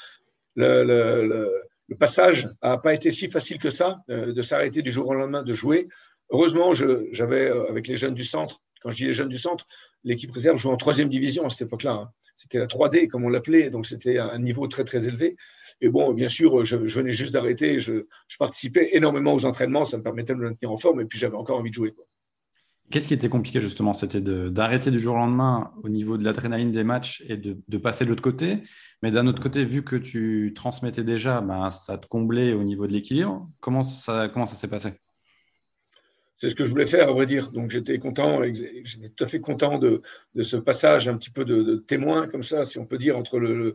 [0.56, 1.50] Le,
[1.98, 5.42] passage n'a pas été si facile que ça, euh, de s'arrêter du jour au lendemain
[5.42, 5.88] de jouer.
[6.30, 9.66] Heureusement, j'avais, euh, avec les jeunes du centre, quand je dis les jeunes du centre,
[10.04, 11.92] l'équipe réserve jouait en troisième division à cette époque-là.
[11.92, 12.10] Hein.
[12.34, 15.36] C'était la 3D, comme on l'appelait, donc c'était un niveau très, très élevé.
[15.80, 18.06] Et bon, bien sûr, je, venais juste d'arrêter, je,
[18.38, 21.36] participais énormément aux entraînements, ça me permettait de me maintenir en forme, et puis j'avais
[21.36, 21.94] encore envie de jouer.
[22.90, 23.92] Qu'est-ce qui était compliqué justement?
[23.92, 28.04] C'était d'arrêter du jour au lendemain au niveau de l'adrénaline des matchs et de, passer
[28.04, 28.62] de l'autre côté.
[29.02, 32.86] Mais d'un autre côté, vu que tu transmettais déjà, ben, ça te comblait au niveau
[32.86, 33.46] de l'équilibre.
[33.60, 34.94] Comment ça, comment ça s'est passé?
[36.38, 37.50] C'est ce que je voulais faire, à vrai dire.
[37.50, 40.00] Donc j'étais content, j'étais tout à fait content de,
[40.40, 43.74] ce passage un petit peu de, témoin, comme ça, si on peut dire, entre le,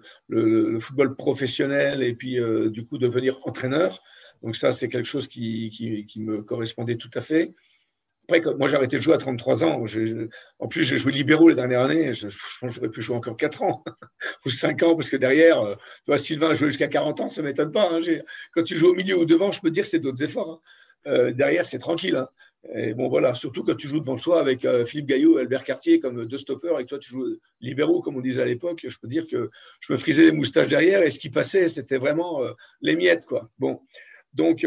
[0.80, 4.02] football professionnel et puis euh, du coup devenir entraîneur.
[4.42, 7.54] Donc ça, c'est quelque chose qui, qui me correspondait tout à fait.
[8.30, 9.84] Après, moi, j'ai arrêté de jouer à 33 ans.
[10.60, 12.14] en plus, j'ai joué libéraux les dernières années.
[12.14, 13.84] Je, pense que j'aurais pu jouer encore 4 ans
[14.46, 17.30] ou 5 ans, parce que derrière, euh, tu vois, Sylvain a joué jusqu'à 40 ans,
[17.30, 17.92] ça ne m'étonne pas.
[17.92, 18.00] Hein.
[18.54, 20.50] Quand tu joues au milieu ou devant, je peux te dire que c'est d'autres efforts.
[20.50, 20.60] Hein.
[21.08, 22.16] Euh, derrière, c'est tranquille.
[22.16, 22.30] Hein.
[22.74, 25.66] Et bon, voilà, surtout quand tu joues devant toi avec euh, Philippe Gaillot et Albert
[25.66, 27.26] Cartier comme deux stoppeurs, et toi, tu joues
[27.60, 29.50] libéraux, comme on disait à l'époque, je peux dire que
[29.82, 32.40] je me frisais les moustaches derrière, et ce qui passait, c'était vraiment
[32.80, 33.50] les miettes, quoi.
[33.60, 33.82] Bon,
[34.34, 34.66] donc,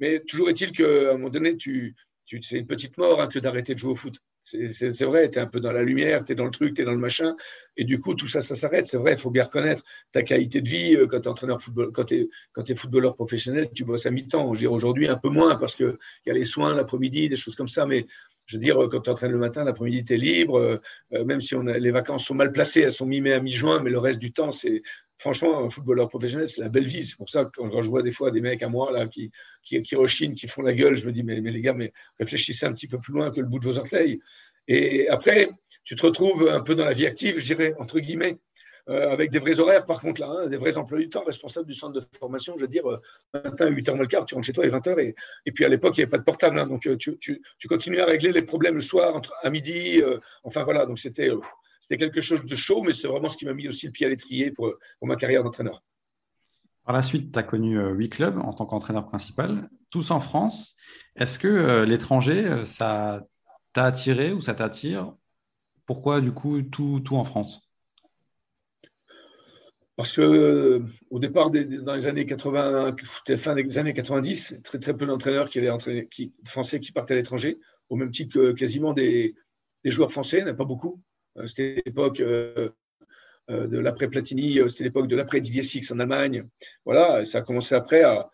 [0.00, 1.96] mais toujours est-il qu'à un moment donné, tu
[2.42, 4.16] c'est une petite mort hein, que d'arrêter de jouer au foot.
[4.40, 6.82] C'est vrai, tu es un peu dans la lumière, tu es dans le truc, tu
[6.82, 7.36] es dans le machin,
[7.76, 8.86] et du coup, tout ça, ça s'arrête.
[8.86, 11.60] C'est vrai, il faut bien reconnaître ta qualité de vie euh, quand tu es entraîneur
[11.60, 12.28] football, quand tu
[12.66, 14.52] es, footballeur professionnel, tu bosses à mi-temps.
[14.52, 17.36] Je veux dire, aujourd'hui, un peu moins parce qu'il y a les soins l'après-midi, des
[17.36, 18.06] choses comme ça, mais
[18.46, 20.76] je veux dire, quand tu entraînes le matin, l'après-midi, tu es libre, euh,
[21.14, 23.98] euh, même si les vacances sont mal placées, elles sont mi-mai à mi-juin, mais le
[23.98, 24.82] reste du temps, c'est
[25.22, 27.04] franchement, un footballeur professionnel, c'est la belle vie.
[27.04, 29.30] C'est pour ça que quand je vois des fois des mecs à moi là, qui,
[29.62, 32.66] qui, qui rechinent, qui font la gueule, je me dis, mais, les gars, mais réfléchissez
[32.66, 34.20] un petit peu plus loin que le bout de vos orteils.
[34.66, 35.48] Et après,
[35.84, 38.38] tu te retrouves un peu dans la vie active, je dirais, entre guillemets.
[38.88, 41.68] Euh, avec des vrais horaires, par contre, là, hein, des vrais emplois du temps, responsables
[41.68, 43.00] du centre de formation, je veux dire, euh,
[43.32, 45.14] matin, 8h moins le quart, tu rentres chez toi à 20h,
[45.46, 47.40] et, puis à l'époque, il n'y avait pas de portable, hein, donc euh, tu, tu,
[47.60, 50.02] tu, continues à régler les problèmes le soir, à midi,
[50.42, 51.30] enfin voilà, donc c'était
[51.82, 54.06] c'était quelque chose de chaud, mais c'est vraiment ce qui m'a mis aussi le pied
[54.06, 55.82] à l'étrier pour, ma carrière d'entraîneur.
[56.84, 60.20] Par la suite, tu as connu euh, huit clubs en tant qu'entraîneur principal, tous en
[60.20, 60.76] France.
[61.16, 63.26] Est-ce que euh, l'étranger, euh, ça
[63.72, 65.12] t'a attiré ou ça t'attire?
[65.84, 67.68] Pourquoi, du coup, tout, tout en France?
[69.96, 72.94] Parce que au départ, dans les années 80,
[73.36, 77.16] fin des années 90, très très peu d'entraîneurs qui allaient qui, français qui partaient à
[77.16, 79.34] l'étranger, au même titre que quasiment des,
[79.84, 81.02] des joueurs français, il n'y en a pas beaucoup.
[81.38, 82.70] Euh, c'était l'époque euh,
[83.50, 86.46] euh, de l'après-Platini, c'était l'époque de l'après-Didier Six en Allemagne.
[86.84, 88.30] Voilà, ça a commencé après à,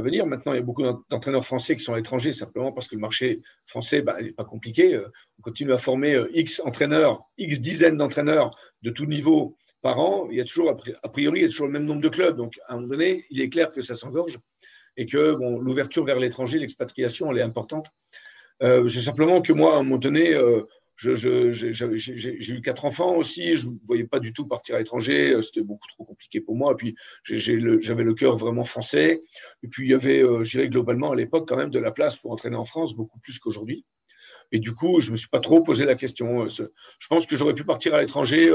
[0.00, 0.26] venir.
[0.26, 3.00] Maintenant, il y a beaucoup d'entraîneurs français qui sont à l'étranger simplement parce que le
[3.02, 4.98] marché français bah, n'est pas compliqué.
[5.38, 10.28] On continue à former X entraîneurs, X dizaines d'entraîneurs de tout niveau par an.
[10.30, 12.38] Il y a toujours, a priori, il y a toujours le même nombre de clubs.
[12.38, 14.38] Donc, à un moment donné, il est clair que ça s'engorge
[14.96, 17.90] et que bon, l'ouverture vers l'étranger, l'expatriation, elle est importante.
[18.62, 20.34] c'est simplement que moi, à un moment donné,
[20.96, 25.42] j'ai eu quatre enfants aussi, je ne voyais pas du tout partir à l'étranger, euh,
[25.42, 26.72] c'était beaucoup trop compliqué pour moi.
[26.72, 29.22] Et puis j'avais le, cœur vraiment français.
[29.62, 31.90] Et puis il y avait, euh, je dirais globalement à l'époque, quand même de la
[31.90, 33.84] place pour entraîner en France, beaucoup plus qu'aujourd'hui.
[34.52, 36.44] Et du coup, je ne me suis pas trop posé la question.
[36.44, 38.52] Euh, je pense que j'aurais pu partir à l'étranger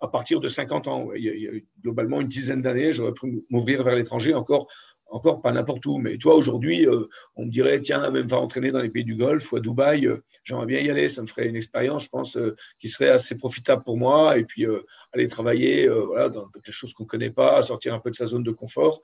[0.00, 1.08] à partir de 50 ans.
[1.14, 1.50] Il y a,
[1.82, 4.68] globalement une dizaine d'années, j'aurais pu m'ouvrir vers l'étranger encore
[5.12, 8.72] encore pas n'importe où, mais toi aujourd'hui, euh, on me dirait, tiens, même va entraîner
[8.72, 11.26] dans les pays du Golfe ou à Dubaï, euh, j'aimerais bien y aller, ça me
[11.26, 14.66] ferait une expérience, je pense, euh, qui serait assez profitable pour moi, et puis
[15.12, 18.24] aller travailler voilà, dans quelque chose qu'on ne connaît pas, sortir un peu de sa
[18.24, 19.02] zone de confort.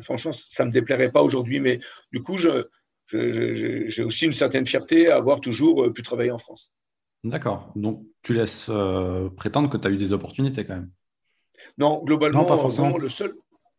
[0.00, 1.80] Franchement, ça ne me déplairait pas aujourd'hui, mais
[2.12, 6.72] du coup, j'ai aussi une certaine fierté à avoir toujours pu travailler en France.
[7.24, 8.70] D'accord, donc tu laisses
[9.36, 10.90] prétendre que tu as eu des opportunités quand même.
[11.76, 12.96] Non, globalement, pas forcément.
[12.96, 13.34] le seul,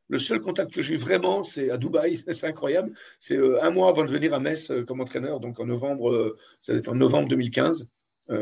[0.09, 2.91] le seul contact que j'ai eu vraiment, c'est à Dubaï, c'est incroyable.
[3.19, 6.11] C'est euh, un mois avant de venir à Metz euh, comme entraîneur, donc en novembre,
[6.11, 7.87] euh, ça en novembre 2015.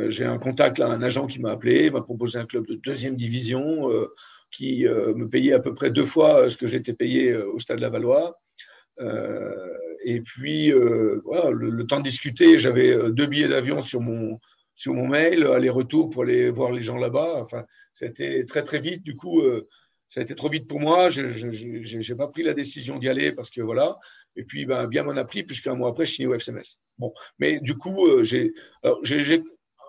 [0.09, 3.89] j'ai un contact un agent qui m'a appelé, m'a proposé un club de deuxième division
[4.51, 8.37] qui me payait à peu près deux fois ce que j'étais payé au Stade Lavallois.
[10.03, 10.73] et puis,
[11.23, 14.41] voilà, le, temps de discuter, j'avais deux billets d'avion sur mon,
[14.75, 17.35] sur mon mail, aller-retour pour aller voir les gens là-bas.
[17.37, 19.03] Enfin, c'était très très vite.
[19.03, 19.41] Du coup,
[20.07, 21.09] ça a été trop vite pour moi.
[21.09, 23.99] Je n'ai pas pris la décision d'y aller parce que voilà.
[24.35, 26.79] Et puis, ben, bien m'en a pris, puisqu'un mois après, je suis au FCMS.
[26.97, 27.13] Bon.
[27.39, 28.23] Mais du coup, euh,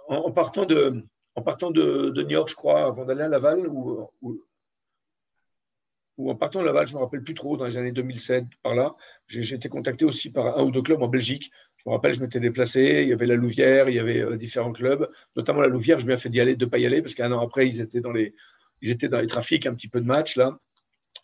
[0.08, 1.04] en, partant de,
[1.34, 6.94] New York, je crois, avant d'aller à Laval, ou, ou, en partant de Laval, je
[6.94, 8.96] ne me rappelle plus trop, dans les années 2007, par là,
[9.28, 11.52] j'ai été contacté aussi par un ou deux clubs en Belgique.
[11.76, 14.36] Je me rappelle, je m'étais déplacé, il y avait la Louvière, il y avait euh,
[14.36, 17.02] différents clubs, notamment la Louvière, je m'ai fait d'y aller, de ne pas y aller,
[17.02, 18.34] parce qu'un an après, ils étaient dans les,
[18.80, 20.58] ils étaient dans les trafics, un petit peu de match, là.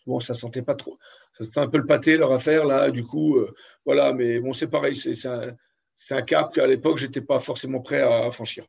[0.06, 0.98] Bon, ça sentait pas trop.
[1.38, 2.90] Ça sentait un peu le pâté, leur affaire, là.
[2.90, 4.12] Du coup, euh, voilà.
[4.12, 4.94] Mais bon, c'est pareil.
[4.94, 8.64] C'est un, cap qu'à l'époque, je n'étais pas forcément prêt à, franchir.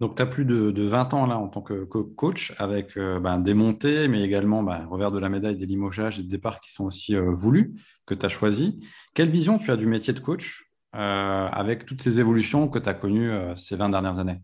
[0.00, 3.38] Donc, tu as plus de, 20 ans là en tant que, coach, avec euh, ben,
[3.38, 6.72] des montées, mais également ben, revers de la médaille, des limogeages et des départs qui
[6.72, 8.72] sont aussi euh, voulus, que tu as choisis.
[9.14, 12.92] Quelle vision tu as du métier de coach avec toutes ces évolutions que tu as
[12.92, 14.42] connues ces 20 dernières années?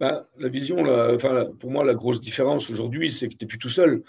[0.00, 0.80] Bah, la vision,
[1.14, 4.02] enfin, pour moi, la grosse différence aujourd'hui, c'est que tu n'es plus tout seul.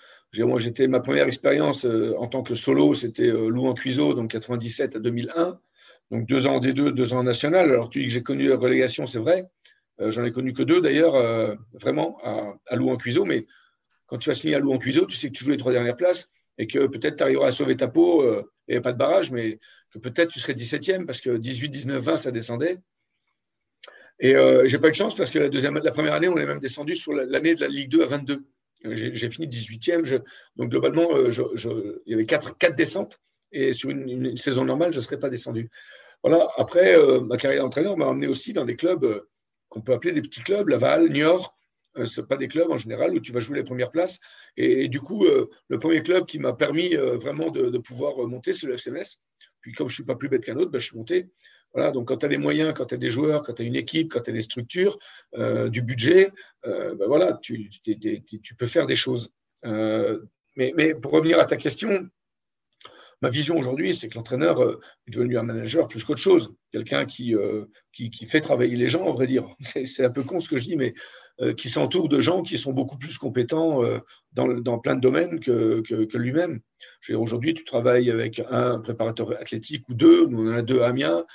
[0.44, 4.14] Moi, j'étais ma première expérience euh, en tant que solo, c'était euh, Louis en Cuiseau,
[4.14, 5.60] donc 97 à 2001.
[6.12, 7.72] Donc deux ans des deux, deux ans en national.
[7.72, 9.46] Alors tu dis que j'ai connu la relégation, c'est vrai.
[10.02, 11.16] Euh, j'en ai connu que deux d'ailleurs,
[11.74, 13.26] vraiment, à, à Louis en Cuiseau.
[13.26, 13.48] Mais
[14.08, 15.72] quand tu vas signer à Louis en Cuiseau, tu sais que tu joues les trois
[15.72, 18.24] dernières places et que peut-être tu arriveras à sauver ta peau.
[18.24, 19.60] A pas de barrage, mais
[19.92, 22.78] que peut-être tu serais 17e parce que 18, 19, 20, ça descendait.
[24.20, 26.60] Et euh, j'ai pas eu de chance parce que la, première année, on est même
[26.60, 28.44] descendu sur l'année de la Ligue 2 à 22.
[28.92, 30.22] J'ai fini 18e.
[30.58, 31.32] donc globalement, euh,
[32.06, 33.20] il y avait quatre, quatre descentes.
[33.52, 35.70] Et sur une, saison normale, je ne serais pas descendu.
[36.24, 36.48] Voilà.
[36.58, 39.30] Après, euh, ma carrière d'entraîneur m'a emmené aussi dans des clubs euh,
[39.70, 41.56] qu'on peut appeler des petits clubs, Laval, Niort.
[41.98, 44.20] Euh, ce pas des clubs en général où tu vas jouer les premières places.
[44.58, 48.68] Et, du coup, le premier club qui m'a permis vraiment de, de, pouvoir monter, c'est
[48.68, 49.20] le FCMS.
[49.62, 51.30] Puis comme je ne suis pas plus bête qu'un autre, ben, je suis monté.
[51.76, 53.66] Voilà, donc quand tu as des moyens, quand tu as des joueurs, quand tu as
[53.66, 54.98] une équipe, quand tu as des structures,
[55.38, 56.32] euh, du budget,
[56.66, 57.70] euh, ben voilà, tu,
[58.58, 59.30] peux faire des choses.
[59.66, 60.22] Euh,
[60.56, 62.08] mais, pour revenir à ta question,
[63.22, 66.56] ma vision aujourd'hui, c'est que l'entraîneur est devenu un manager plus qu'autre chose.
[66.72, 67.36] Quelqu'un qui,
[68.26, 69.46] fait travailler les gens, en vrai dire.
[69.60, 70.94] C'est un peu con ce que je dis, mais
[71.58, 73.82] qui s'entoure de gens qui sont beaucoup plus compétents
[74.32, 76.62] dans, plein de domaines que lui-même.
[77.10, 80.88] Aujourd'hui, tu travailles avec un préparateur athlétique ou deux, nous on en a deux à
[80.88, 81.26] Amiens,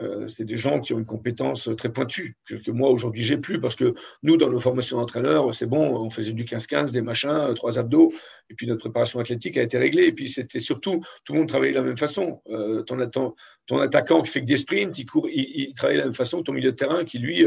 [0.00, 3.60] euh, c'est des gens qui ont une compétence très pointue, que, moi aujourd'hui j'ai plus,
[3.60, 7.30] parce que nous, dans nos formations d'entraîneurs, c'est bon, on faisait du 15-15, des machins,
[7.30, 8.12] euh, trois abdos,
[8.50, 10.06] et puis notre préparation athlétique a été réglée.
[10.06, 12.42] Et puis c'était surtout, tout le monde travaillait de la même façon.
[12.48, 16.14] Euh, ton, attaquant qui fait que des sprints, il, court, il, travaille de la même
[16.14, 17.46] façon que ton milieu de terrain qui, lui,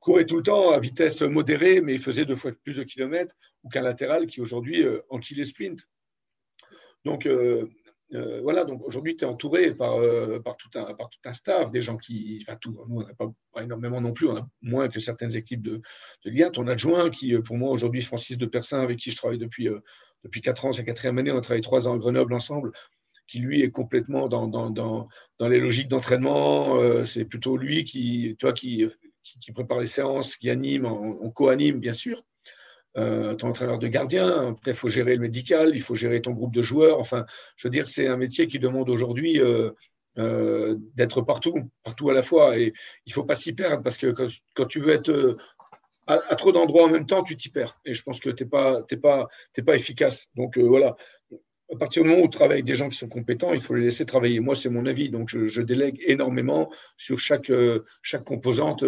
[0.00, 3.34] courait tout le temps à vitesse modérée, mais il faisait deux fois plus de kilomètres,
[3.64, 5.88] ou qu'un latéral qui aujourd'hui enquille les sprints.
[7.04, 7.28] Donc,
[8.14, 11.96] euh, voilà, donc aujourd'hui, tu es entouré par, euh, par, tout un, staff, des gens
[11.96, 12.38] qui.
[12.42, 15.62] Enfin, tout, nous, on n'a pas, énormément non plus, on a moins que certaines équipes
[15.62, 15.80] de,
[16.24, 19.16] de Ligue Ton adjoint, qui, euh, pour moi, aujourd'hui, Francis de Persin, avec qui je
[19.16, 19.68] travaille depuis,
[20.24, 22.72] depuis 4 ans, c'est la quatrième année, on a travaillé 3 ans à Grenoble ensemble,
[23.26, 25.08] qui, lui, est complètement dans,
[25.40, 27.04] les logiques d'entraînement.
[27.04, 28.86] c'est plutôt lui qui, toi, qui,
[29.40, 32.22] qui, prépare les séances, qui anime, on co-anime, bien sûr.
[32.98, 34.52] Euh, ton entraîneur de gardien.
[34.52, 36.98] Après, il faut gérer le médical, il faut gérer ton groupe de joueurs.
[36.98, 39.70] Enfin, je veux dire, c'est un métier qui demande aujourd'hui euh,
[40.16, 42.58] euh, d'être partout, partout à la fois.
[42.58, 42.72] Et
[43.04, 44.14] il ne faut pas s'y perdre parce que
[44.54, 45.36] quand, tu veux être
[46.06, 47.78] à, trop d'endroits en même temps, tu t'y perds.
[47.84, 49.28] Et je pense que tu n'es pas, pas,
[49.66, 50.30] pas efficace.
[50.34, 50.96] Donc voilà.
[51.70, 53.74] À partir du moment où tu travailles avec des gens qui sont compétents, il faut
[53.74, 54.40] les laisser travailler.
[54.40, 55.10] Moi, c'est mon avis.
[55.10, 57.52] Donc, je, délègue énormément sur chaque,
[58.00, 58.84] chaque composante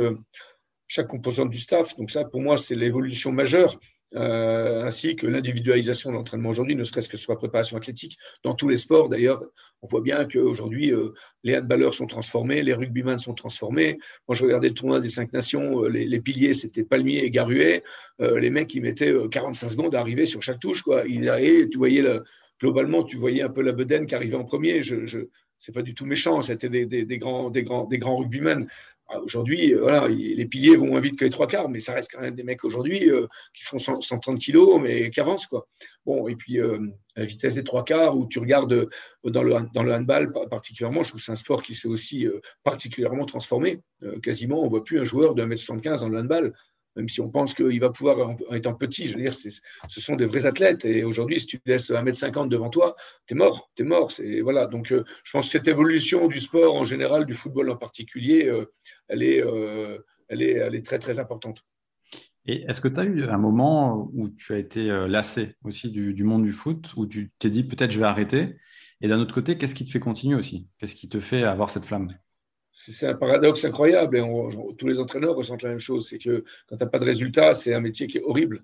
[0.90, 1.94] chaque composante du staff.
[1.96, 3.78] Donc ça, pour moi, c'est l'évolution majeure.
[4.14, 8.16] Euh, ainsi que l'individualisation de l'entraînement aujourd'hui, ne serait-ce que sur la préparation athlétique.
[8.42, 9.44] Dans tous les sports, d'ailleurs,
[9.82, 11.12] on voit bien qu'aujourd'hui, euh,
[11.44, 13.98] les handballeurs sont transformés, les rugbyman sont transformés.
[14.26, 17.82] Moi, je regardais le tournoi des cinq nations, euh, les, piliers, c'était Palmier et Garuet.
[18.18, 20.82] les mecs, ils mettaient 45 secondes à arriver sur chaque touche.
[20.82, 21.04] Quoi.
[21.04, 22.02] tu voyais,
[22.60, 24.82] globalement, tu voyais un peu la bedaine qui arrivait en premier.
[24.82, 25.20] Je, je
[25.58, 28.68] c'est pas du tout méchant, c'était des, des, grands, des, grands, des grands rugbymen.
[29.10, 31.94] Ah, aujourd'hui, euh, voilà, les piliers vont moins vite que les trois quarts, mais ça
[31.94, 35.46] reste quand même des mecs aujourd'hui euh, qui font 130 kilos, mais qui avancent.
[35.46, 35.66] Quoi.
[36.04, 36.78] Bon, et puis euh,
[37.16, 38.88] la vitesse des trois quarts, où tu regardes
[39.24, 42.26] dans, le, dans le handball particulièrement, je trouve que c'est un sport qui s'est aussi
[42.64, 43.80] particulièrement transformé.
[44.22, 46.52] quasiment, on ne voit plus un joueur de 1m75 dans le handball
[46.98, 50.16] même si on pense qu'il va pouvoir, en étant petit, je veux dire, ce sont
[50.16, 50.84] des vrais athlètes.
[50.84, 53.70] Et aujourd'hui, si tu laisses 1m50 devant toi, tu es mort.
[53.76, 54.10] Tu es mort.
[54.42, 54.66] Voilà.
[54.66, 58.46] Donc, euh, je pense que cette évolution du sport en général, du football en particulier,
[58.46, 58.64] euh,
[59.06, 61.64] elle, est, euh, elle, est, elle est très, très importante.
[62.46, 66.24] Et est-ce que tu as eu un moment où tu as été lassé aussi du
[66.24, 68.56] monde du foot, où tu t'es dit peut-être je vais arrêter?
[69.00, 70.66] Et d'un autre côté, qu'est-ce qui te fait continuer aussi?
[70.78, 72.08] Qu'est-ce qui te fait avoir cette flamme?
[72.78, 74.22] C'est un paradoxe incroyable et
[74.78, 76.08] tous les entraîneurs ressentent la même chose.
[76.08, 78.62] C'est que quand tu n'as pas de résultat, c'est un métier qui est horrible.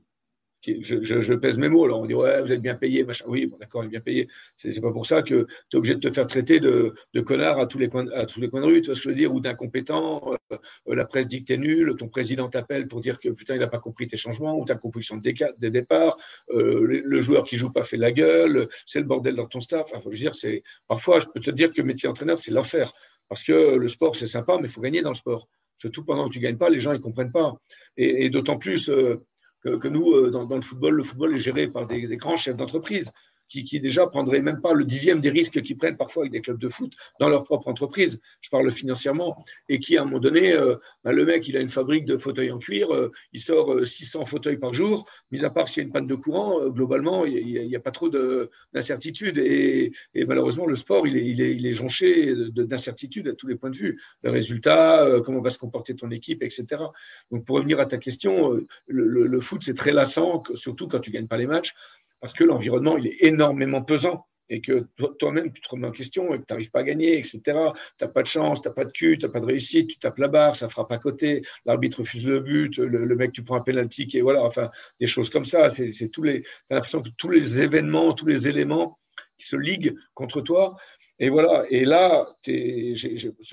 [0.62, 1.84] je, pèse mes mots.
[1.84, 3.24] Alors on dit ouais, vous êtes bien payé, machin.
[3.26, 4.28] Oui, bon, d'accord, il est bien payé.
[4.54, 6.94] C'est pas pour ça que tu es obligé de te faire traiter de,
[7.26, 9.40] connard à tous les coins, de rue, tu vois ce que je veux dire, ou
[9.40, 10.32] d'incompétent.
[10.52, 10.56] Euh,
[10.88, 13.60] euh, la presse dit que t'es nul, ton président t'appelle pour dire que putain il
[13.60, 16.16] n'a pas compris tes changements ou ta composition de, de départ.
[16.50, 19.88] Euh, le, joueur qui joue pas fait la gueule, c'est le bordel dans ton staff.
[19.92, 22.52] Enfin, je veux dire, c'est parfois je peux te dire que le métier entraîneur c'est
[22.52, 22.92] l'enfer
[23.28, 25.48] parce que le sport c'est sympa, mais il faut gagner dans le sport.
[25.76, 27.54] Surtout pendant que tu gagnes pas, les gens ils comprennent pas.
[27.96, 32.16] Et, d'autant plus que, nous, euh, dans, le football, le football est géré par des
[32.16, 33.10] grands chefs d'entreprise
[33.54, 36.40] qui, qui, déjà prendraient même pas le dixième des risques qu'ils prennent parfois avec des
[36.40, 38.20] clubs de foot dans leur propre entreprise.
[38.40, 39.44] Je parle financièrement.
[39.68, 42.16] Et qui, à un moment donné, euh, bah, le mec, il a une fabrique de
[42.16, 45.82] fauteuils en cuir, euh, il sort 600 euh, fauteuils par jour, mis à part s'il
[45.82, 49.38] y a une panne de courant, globalement, il n'y a, pas trop d'incertitude.
[49.38, 49.92] Et,
[50.26, 54.00] malheureusement, le sport, il est, jonché d'incertitudes à tous les points de vue.
[54.22, 56.66] Le résultat, comment va se comporter ton équipe, etc.
[57.30, 61.28] Donc, pour revenir à ta question, le, foot, c'est très lassant, surtout quand tu gagnes
[61.28, 61.74] pas les matchs
[62.24, 66.32] parce que l'environnement, il est énormément pesant et que toi-même, tu te remets en question
[66.32, 67.40] et que tu n'arrives pas à gagner, etc.
[67.44, 67.52] Tu
[68.00, 69.98] n'as pas de chance, tu n'as pas de cul, tu n'as pas de réussite, tu
[69.98, 73.56] tapes la barre, ça frappe à côté, l'arbitre refuse le but, le, mec, tu prends
[73.56, 75.68] un penalty, et voilà, enfin, des choses comme ça.
[75.68, 78.98] Tu as l'impression que tous les événements, tous les éléments
[79.36, 80.76] qui se liguent contre toi
[81.20, 82.94] et voilà, et là, c'est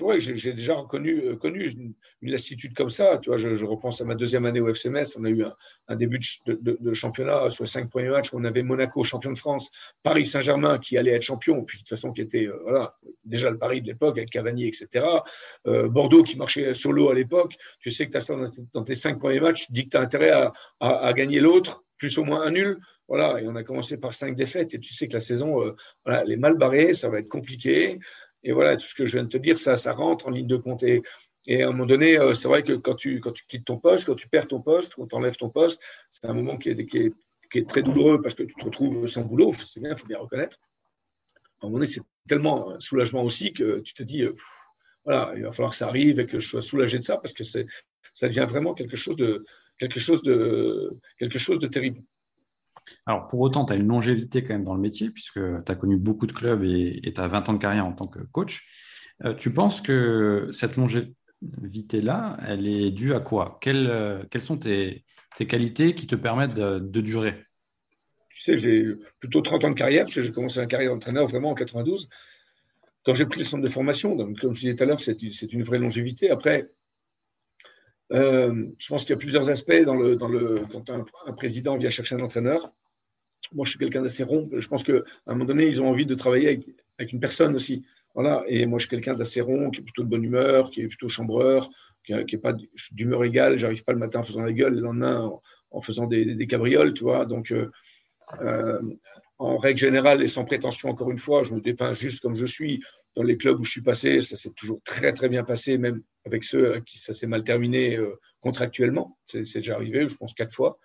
[0.00, 3.18] vrai que j'ai déjà reconnu, euh, connu une, lassitude comme ça.
[3.18, 5.16] Tu vois, je, repense à ma deuxième année au FCMS.
[5.16, 5.44] On a eu
[5.86, 8.30] un, début de, championnat sur les cinq premiers matchs.
[8.32, 9.70] On avait Monaco, champion de France,
[10.02, 13.50] Paris Saint-Germain qui allait être champion, puis de toute façon qui était euh, voilà, déjà
[13.50, 15.06] le Paris de l'époque avec Cavani, etc.
[15.68, 17.54] Euh, Bordeaux qui marchait solo à l'époque.
[17.78, 18.34] Tu sais que tu as ça
[18.72, 19.66] dans tes cinq premiers matchs.
[19.66, 20.32] Tu dis que tu as intérêt
[20.80, 22.80] à gagner l'autre, plus ou moins un nul.
[23.06, 25.76] Voilà, et on a commencé par cinq défaites, et tu sais que la saison, euh,
[26.04, 28.00] voilà, elle est mal barrée, ça va être compliqué.
[28.42, 30.48] Et voilà, tout ce que je viens de te dire, ça, ça rentre en ligne
[30.48, 30.82] de compte.
[30.82, 31.00] Et,
[31.48, 34.06] à un moment donné, euh, c'est vrai que quand tu, quand tu quittes ton poste,
[34.06, 36.86] quand tu perds ton poste, quand tu enlèves ton poste, c'est un moment qui est,
[36.86, 37.12] qui, est,
[37.52, 40.08] qui est, très douloureux parce que tu te retrouves sans boulot, c'est bien, il faut
[40.08, 40.58] bien reconnaître.
[41.60, 44.34] À un moment donné, c'est tellement un soulagement aussi que tu te dis, euh,
[45.04, 47.34] voilà, il va falloir que ça arrive et que je sois soulagé de ça parce
[47.34, 49.44] que ça devient vraiment quelque chose de,
[49.88, 52.02] quelque chose de, quelque chose de terrible.
[53.06, 55.74] Alors, pour autant, tu as une longévité quand même dans le métier, puisque tu as
[55.74, 58.66] connu beaucoup de clubs et tu as 20 ans de carrière en tant que coach.
[59.24, 63.60] Euh, tu penses que cette longévité-là, elle est due à quoi?
[63.66, 65.04] Euh, Quelles, sont tes,
[65.48, 67.44] qualités qui te permettent de, durer?
[68.30, 71.26] Tu sais, j'ai plutôt 30 ans de carrière, parce que j'ai commencé ma carrière d'entraîneur
[71.26, 72.08] vraiment en 92.
[73.04, 75.52] Quand j'ai pris le centre de formation, donc, comme je disais tout à l'heure, c'est
[75.52, 76.30] une vraie longévité.
[76.30, 76.70] Après,
[78.12, 80.16] euh, je pense qu'il y a plusieurs aspects dans le,
[80.70, 82.72] quand un, président vient chercher un entraîneur.
[83.52, 84.48] Moi, je suis quelqu'un d'assez rond.
[84.52, 84.92] Je pense qu'à
[85.26, 86.48] un moment donné, ils ont envie de travailler
[86.98, 87.84] avec, une personne aussi.
[88.14, 88.44] Voilà.
[88.46, 90.88] Et moi, je suis quelqu'un d'assez rond, qui est plutôt de bonne humeur, qui est
[90.88, 91.70] plutôt chambreur,
[92.04, 92.54] qui n'est pas
[92.92, 93.58] d'humeur égale.
[93.58, 95.32] J'arrive pas le matin en faisant la gueule, le lendemain
[95.70, 97.04] en, faisant des, cabrioles, tu.
[97.28, 97.70] Donc, euh,
[98.40, 98.80] euh,
[99.38, 102.46] en règle générale et sans prétention, encore une fois, je me dépeins juste comme je
[102.46, 102.82] suis.
[103.14, 106.02] Dans les clubs où je suis passé, ça s'est toujours très très bien passé, même
[106.24, 109.18] avec ceux à qui ça s'est mal terminé euh, contractuellement.
[109.24, 110.78] C'est déjà arrivé, je pense, quatre fois.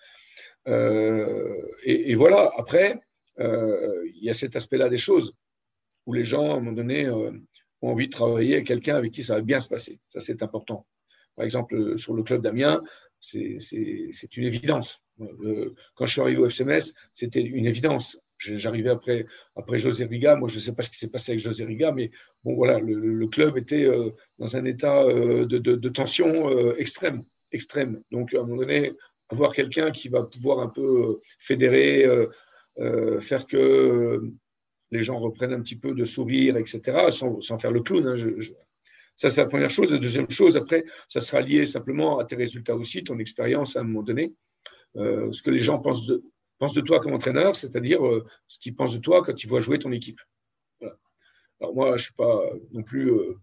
[0.67, 2.99] Euh, et, voilà, après,
[3.39, 5.33] euh, il y a cet aspect-là des choses
[6.05, 7.41] où les gens, à un moment donné, ont
[7.81, 9.99] envie de travailler avec quelqu'un avec qui ça va bien se passer.
[10.09, 10.85] Ça, c'est important.
[11.35, 12.81] Par exemple, sur le club d'Amiens,
[13.19, 13.57] c'est
[14.35, 15.03] une évidence.
[15.95, 18.19] Quand je suis arrivé au FCMS, c'était une évidence.
[18.37, 20.35] J'arrivais après, après José Riga.
[20.35, 22.11] Moi, je ne sais pas ce qui s'est passé avec José Riga, mais
[22.43, 28.01] bon, voilà, le, club était euh, dans un état euh, de, tension euh, extrême, extrême.
[28.11, 28.93] Donc, à un moment donné,
[29.29, 32.05] avoir quelqu'un qui va pouvoir un peu fédérer,
[33.19, 34.21] faire que
[34.91, 38.07] les gens reprennent un petit peu de sourire, etc., sans, faire le clown.
[38.07, 38.15] Hein,
[39.15, 39.91] ça, c'est la première chose.
[39.91, 43.81] La deuxième chose, après, ça sera lié simplement à tes résultats aussi, ton expérience à
[43.81, 44.33] un moment donné.
[44.95, 46.23] ce que les gens pensent de,
[46.57, 49.59] pense de toi comme entraîneur, c'est-à-dire euh, ce qu'ils pensent de toi quand ils voient
[49.59, 50.19] jouer ton équipe.
[51.59, 52.41] Alors moi, je ne suis pas
[52.71, 53.35] non plus euh,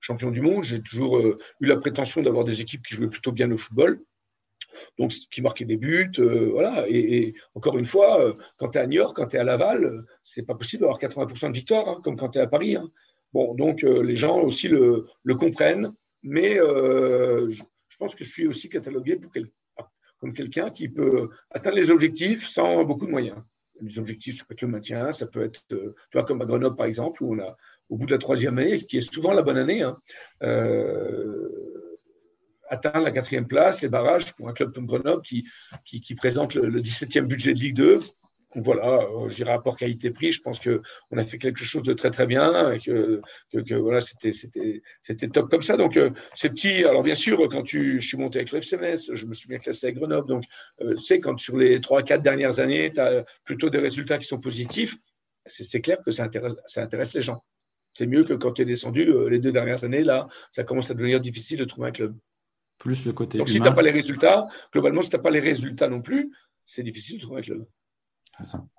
[0.00, 0.64] champion du monde.
[0.64, 4.02] J'ai toujours euh, eu la prétention d'avoir des équipes qui jouaient plutôt bien au football,
[4.98, 6.12] donc qui marquaient des buts.
[6.52, 6.84] voilà.
[6.88, 10.44] Et, encore une fois, quand tu es à York, quand tu es à Laval, c'est
[10.44, 12.76] pas possible d'avoir 80% de victoire, hein, comme quand tu es à Paris.
[12.76, 12.90] Hein.
[13.32, 15.06] Bon, donc les gens aussi le,
[15.38, 19.48] comprennent, mais je, pense que je suis aussi catalogué pour, quel,
[20.24, 23.36] comme quelqu'un qui peut atteindre les objectifs sans beaucoup de moyens.
[23.82, 26.46] Les objectifs, ça peut être le maintien, ça peut être, euh, tu vois, comme à
[26.46, 27.58] Grenoble par exemple, où on a,
[27.90, 29.98] au bout de la troisième année, ce qui est souvent la bonne année, hein,
[30.42, 31.90] euh,
[32.70, 35.46] atteindre la quatrième place, les barrages pour un club comme Grenoble qui,
[35.84, 38.00] qui, présente le, 17e budget de Ligue 2.
[38.54, 42.10] Voilà, euh, je dirais rapport qualité-prix, je pense qu'on a fait quelque chose de très
[42.10, 43.20] très bien et que,
[43.52, 44.30] que, voilà, c'était,
[45.32, 45.76] top comme ça.
[45.76, 46.84] Donc, euh, c'est petit.
[46.84, 49.58] Alors, bien sûr, quand tu, je suis monté avec le FCMS, je me suis bien
[49.58, 50.28] classé avec Grenoble.
[50.28, 50.44] Donc,
[50.80, 54.18] euh, tu sais, quand sur les trois, quatre dernières années, tu as plutôt des résultats
[54.18, 54.96] qui sont positifs,
[55.46, 57.44] c'est, c'est clair que ça intéresse, ça intéresse les gens.
[57.92, 60.02] C'est mieux que quand tu es descendu les deux dernières années.
[60.02, 62.16] Là, ça commence à devenir difficile de trouver un club.
[62.78, 63.38] Plus le côté.
[63.38, 66.02] Donc, si tu n'as pas les résultats, globalement, si tu n'as pas les résultats non
[66.02, 66.32] plus,
[66.64, 67.66] c'est difficile de trouver un club.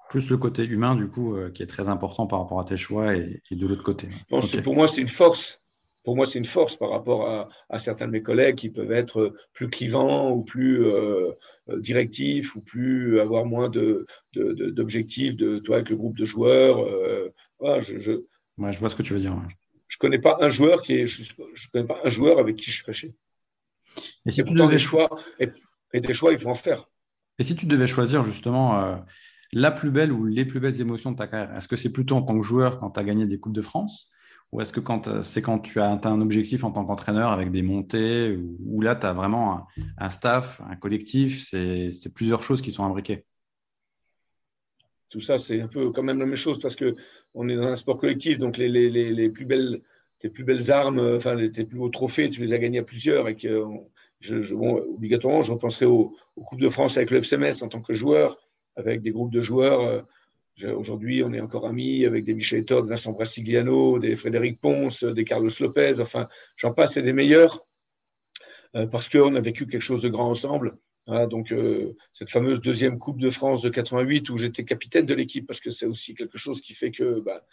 [0.09, 2.77] Plus le côté humain, du coup, euh, qui est très important par rapport à tes
[2.77, 4.07] choix et, de l'autre côté.
[4.29, 5.61] Pour moi, c'est une force.
[6.03, 9.33] Pour moi, c'est une force par rapport à, certains de mes collègues qui peuvent être
[9.53, 11.31] plus clivants ou plus euh,
[11.69, 13.71] euh, directifs ou plus avoir moins
[14.35, 16.85] d'objectifs de, toi avec le groupe de joueurs.
[17.79, 18.11] je, je,
[18.71, 19.35] je vois ce que tu veux dire.
[19.87, 21.33] Je connais pas un joueur qui est, je,
[21.71, 23.15] connais pas un joueur avec qui je suis fâché.
[24.27, 25.49] Et si tu devais choix et,
[25.99, 26.87] des choix, il faut en faire.
[27.39, 29.03] Et si tu devais choisir justement
[29.53, 31.55] la plus belle ou les plus belles émotions de ta carrière?
[31.55, 33.61] Est-ce que c'est plutôt en tant que joueur quand tu as gagné des Coupes de
[33.61, 34.09] France?
[34.51, 34.79] Ou est-ce que
[35.09, 38.81] euh, c'est quand tu as atteint un objectif en tant qu'entraîneur avec des montées Ou
[38.81, 39.67] là, tu as vraiment
[39.97, 43.25] un, staff, un collectif C'est plusieurs choses qui sont imbriquées?
[45.11, 47.75] Tout ça, c'est un peu quand même la même chose parce qu'on est dans un
[47.75, 48.37] sport collectif.
[48.37, 49.81] Donc, les, plus belles,
[50.19, 53.27] tes plus belles armes, enfin, tes plus beaux trophées, tu les as gagnés à plusieurs.
[53.27, 53.37] Et
[54.19, 57.93] je, obligatoirement, je repenserai aux, aux Coupes de France avec le FCMS en tant que
[57.93, 58.44] joueur
[58.75, 59.81] avec des groupes de joueurs.
[60.63, 65.03] Euh, aujourd'hui, on est encore amis avec des Michel Todd, Vincent Brassigliano, des Frédéric Ponce,
[65.03, 67.65] des Carlos Lopez, enfin, j'en passe et des meilleurs,
[68.75, 70.77] euh, parce qu'on a vécu quelque chose de grand ensemble.
[71.29, 75.45] donc, euh, cette fameuse deuxième Coupe de France de 88 où j'étais capitaine de l'équipe,
[75.45, 77.45] parce que c'est aussi quelque chose qui fait que bah,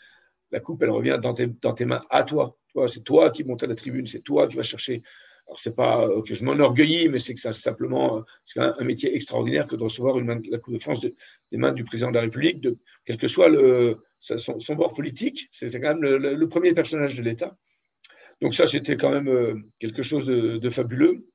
[0.53, 2.57] la Coupe, elle revient dans tes, mains à toi.
[2.73, 5.03] toi c'est toi qui montes à la tribune, c'est toi qui vas chercher
[5.47, 8.25] alors, c'est pas euh, que je m'enorgueillis, mais c'est que ça, simplement,
[8.57, 11.15] euh, un métier extraordinaire que de recevoir une la Coupe de France des
[11.53, 15.49] mains du président de la République, de, quel que soit le, son, bord politique.
[15.53, 17.57] C'est, quand même le, premier personnage de l'État.
[18.41, 21.27] Donc, ça, c'était quand même euh, quelque chose de, fabuleux.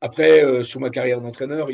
[0.00, 1.68] Après, sur ma carrière d'entraîneur,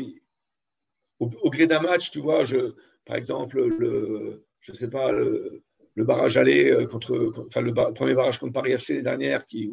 [1.19, 2.73] au, gré d'un match, tu vois, je,
[3.05, 5.63] par exemple, le, je sais pas, le,
[5.95, 9.71] le barrage aller euh, contre, enfin le, premier barrage contre Paris FC l'année dernière qui,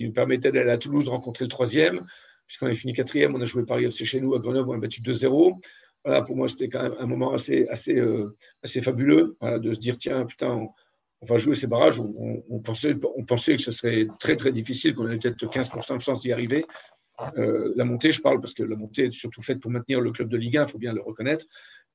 [0.00, 2.04] nous permettait d'aller à Toulouse rencontrer le troisième,
[2.46, 4.78] puisqu'on a fini quatrième, on a joué Paris FC chez nous à Grenoble, on a
[4.78, 5.58] battu 2-0.
[6.04, 9.78] Voilà, pour moi, c'était quand même un moment assez, assez, euh, assez fabuleux de se
[9.78, 10.66] dire tiens, putain,
[11.20, 12.00] on, va jouer ces barrages.
[12.00, 16.02] On, pensait, on pensait que ce serait très, très difficile, qu'on avait peut-être 15% de
[16.02, 16.66] chance d'y arriver.
[17.38, 20.10] Euh, la montée, je parle parce que la montée est surtout faite pour maintenir le
[20.10, 21.46] club de Ligue 1, il faut bien le reconnaître.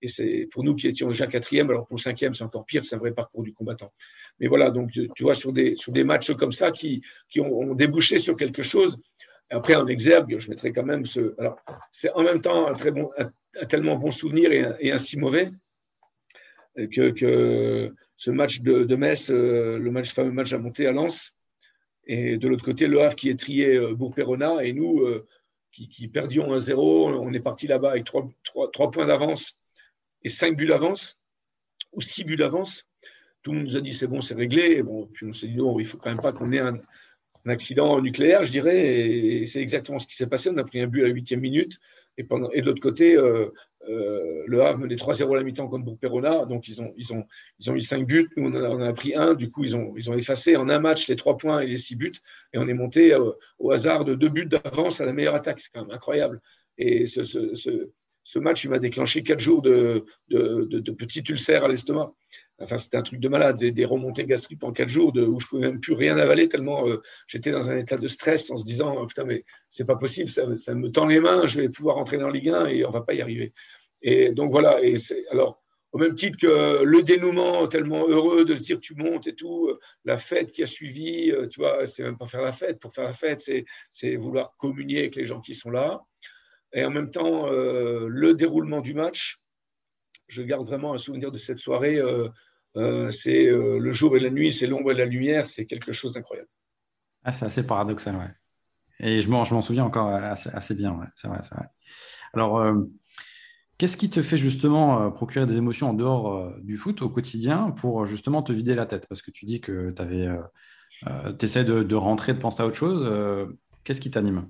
[0.02, 2.84] Et c'est pour nous qui étions déjà quatrième, alors pour le cinquième, c'est encore pire,
[2.84, 3.92] c'est un vrai parcours du combattant.
[4.40, 7.74] Mais voilà, donc tu vois, sur des, sur des matchs comme ça qui, qui ont,
[7.74, 9.00] débouché sur quelque chose,
[9.50, 11.34] après en exergue, je mettrai quand même ce.
[11.40, 11.58] Alors,
[11.92, 15.52] c'est en même temps un, très bon, un, tellement bon souvenir et un, si mauvais
[16.76, 21.38] que, que ce match de, Metz, euh, le match, fameux match à monter à Lens,
[22.06, 25.26] et de l'autre côté, le Havre qui trié euh, Bourg-Perona, et nous euh,
[25.72, 29.58] qui, qui, perdions 1-0, on est parti là-bas avec trois points d'avance
[30.28, 31.18] et 5 buts d'avance
[31.94, 32.90] ou 6 buts d'avance.
[33.42, 34.84] Tout le monde nous a dit c'est bon, c'est réglé.
[34.84, 36.80] bon, puis on s'est dit non, il faut quand même pas qu'on ait un,
[37.46, 38.78] accident nucléaire, je dirais.
[38.78, 40.50] Et, c'est exactement ce qui s'est passé.
[40.50, 41.80] On a pris un but à la huitième minute.
[42.18, 43.54] Et, pendant, et de l'autre côté, euh,
[43.88, 46.44] euh, le Havre menait 3-0 à la mi-temps contre Bourg-Perona.
[46.46, 47.24] Donc ils ont, ils, ont,
[47.60, 48.30] ils ont eu 5 buts.
[48.36, 49.34] Nous, on en a, pris un.
[49.34, 51.78] Du coup, ils ont, ils ont effacé en un match les 3 points et les
[51.78, 52.20] 6 buts.
[52.52, 55.60] Et on est monté euh, au hasard de 2 buts d'avance à la meilleure attaque.
[55.60, 56.42] C'est quand même incroyable.
[56.78, 57.22] Et ce
[58.36, 60.06] match, il m'a déclenché quatre jours de,
[60.98, 62.14] petits ulcères à l'estomac.
[62.60, 65.68] Enfin, c'était un truc de malade, des, remontées gastriques en quatre jours où je pouvais
[65.68, 69.06] même plus rien avaler tellement euh, j'étais dans un état de stress en se disant
[69.06, 72.30] putain mais c'est pas possible, ça, me tend les mains, je vais pouvoir rentrer dans
[72.30, 73.54] Ligue 1 et on va pas y arriver.
[74.02, 74.80] Et donc voilà.
[75.32, 75.62] Alors
[75.94, 79.72] au même titre que le dénouement tellement heureux de se dire tu montes et tout,
[80.06, 82.80] la fête qui a suivi, euh, tu vois, c'est même pas faire la fête.
[82.80, 83.50] Pour faire la fête,
[83.90, 86.02] c'est vouloir communier avec les gens qui sont là.
[86.74, 89.40] Et en même temps, euh, le déroulement du match,
[90.28, 91.98] je garde vraiment un souvenir de cette soirée.
[91.98, 92.28] Euh,
[92.76, 96.14] euh, c'est le jour et la nuit, c'est l'ombre et la lumière, c'est quelque chose
[96.14, 96.50] d'incroyable.
[97.24, 98.32] Ah, c'est assez paradoxal, ouais.
[99.00, 101.06] Et je m'en, souviens encore assez, bien, ouais.
[101.14, 101.66] c'est vrai, vrai.
[102.34, 102.76] Alors,
[103.78, 108.06] qu'est-ce qui te fait justement procurer des émotions en dehors du foot au quotidien pour
[108.06, 109.08] justement te vider la tête?
[109.08, 113.08] Parce que tu dis que tu essaies de, de, rentrer, de penser à autre chose.
[113.84, 114.50] qu'est-ce qui t'anime?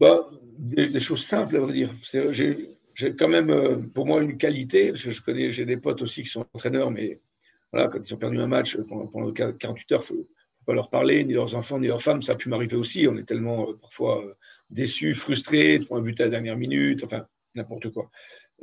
[0.00, 0.28] Bah,
[0.58, 1.92] des, choses simples, à vrai dire.
[2.32, 6.00] J'ai quand même, euh, pour moi, une qualité, parce que je connais, j'ai des potes
[6.02, 7.20] aussi qui sont entraîneurs, mais
[7.72, 10.28] voilà, quand ils ont perdu un match pendant, pendant 48 heures, il ne faut
[10.64, 12.22] pas leur parler, ni leurs enfants, ni leurs femmes.
[12.22, 13.06] Ça a pu m'arriver aussi.
[13.06, 14.34] On est tellement euh, parfois euh,
[14.70, 17.04] déçus, frustrés, prendre un but à la dernière minute.
[17.04, 18.10] Enfin, n'importe quoi.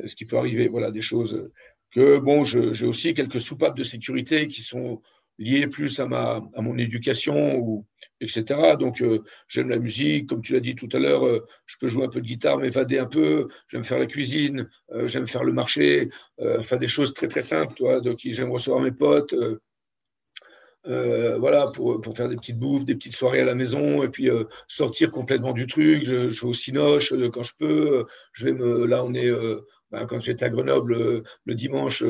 [0.03, 1.49] Ce qui peut arriver, voilà, des choses
[1.91, 5.01] que, bon, j'ai aussi quelques soupapes de sécurité qui sont
[5.37, 7.85] liées plus à, ma, à mon éducation, ou,
[8.21, 8.75] etc.
[8.79, 11.87] Donc, euh, j'aime la musique, comme tu l'as dit tout à l'heure, euh, je peux
[11.87, 15.43] jouer un peu de guitare, m'évader un peu, j'aime faire la cuisine, euh, j'aime faire
[15.43, 16.09] le marché,
[16.61, 19.35] faire des choses très, très simples, toi, donc j'aime recevoir mes potes,
[20.85, 24.29] voilà, pour, pour, faire des petites bouffes, des petites soirées à la maison, et puis
[24.67, 26.03] sortir complètement du truc.
[26.03, 28.05] Je, je vais au Cinoche quand je peux.
[28.33, 29.31] Je vais là, on est,
[29.93, 32.03] ben, quand j'étais à Grenoble, le, dimanche,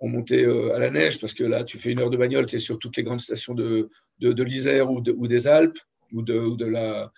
[0.00, 2.56] on montait à la neige, parce que là, tu fais une heure de bagnole, tu
[2.56, 5.78] es sur toutes les grandes stations de, de, l'Isère ou, des Alpes,
[6.12, 7.12] ou de, la,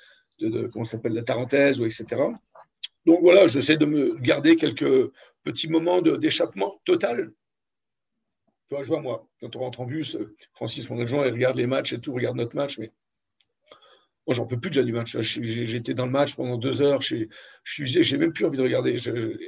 [0.72, 2.04] comment s'appelle, la Tarentaise, ou etc.
[3.06, 5.10] Donc voilà, j'essaie de me garder quelques
[5.42, 7.32] petits moments d'échappement total
[8.82, 11.66] je vois, moi, quand on rentre en bus, euh, Francis, mon agent, il regarde les
[11.66, 12.90] matchs et tout, regarde notre match, mais
[14.28, 15.18] j'en peux plus déjà du match.
[15.18, 17.26] J'étais dans le match pendant deux heures, je
[17.64, 18.96] suis j'ai même plus envie de regarder.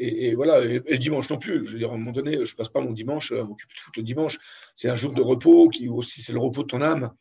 [0.01, 1.65] et, voilà, et, le dimanche non plus.
[1.65, 3.81] Je veux dire, à un moment donné, je passe pas mon dimanche à m'occuper de
[3.81, 4.39] foot le dimanche.
[4.75, 7.13] C'est un jour de repos qui aussi, c'est le repos de ton âme.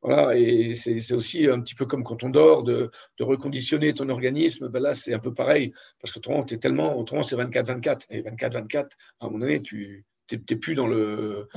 [0.00, 4.68] Voilà, et c'est aussi un petit peu comme quand on dort, de, reconditionner ton organisme.
[4.68, 8.06] Ben là, c'est un peu pareil, parce que autrement, es tellement, autrement c'est 24-24.
[8.10, 8.76] Et 24-24,
[9.20, 11.48] à un moment donné, tu n'es plus dans le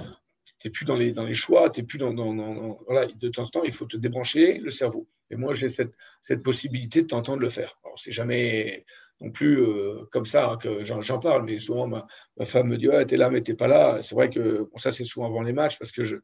[0.69, 3.63] plus dans les, dans les choix, tu plus dans, dans, voilà, de temps en temps,
[3.63, 5.07] il faut te débrancher le cerveau.
[5.29, 7.79] Et moi, j'ai cette, cette possibilité de t'entendre le faire.
[7.83, 8.85] Alors, c'est jamais
[9.21, 12.05] non plus euh, comme ça que j'en parle, mais souvent, ma,
[12.37, 14.01] ma, femme me dit, ouais, t'es là, mais t'es pas là.
[14.01, 16.17] C'est vrai que ça, c'est souvent avant les matchs parce que je,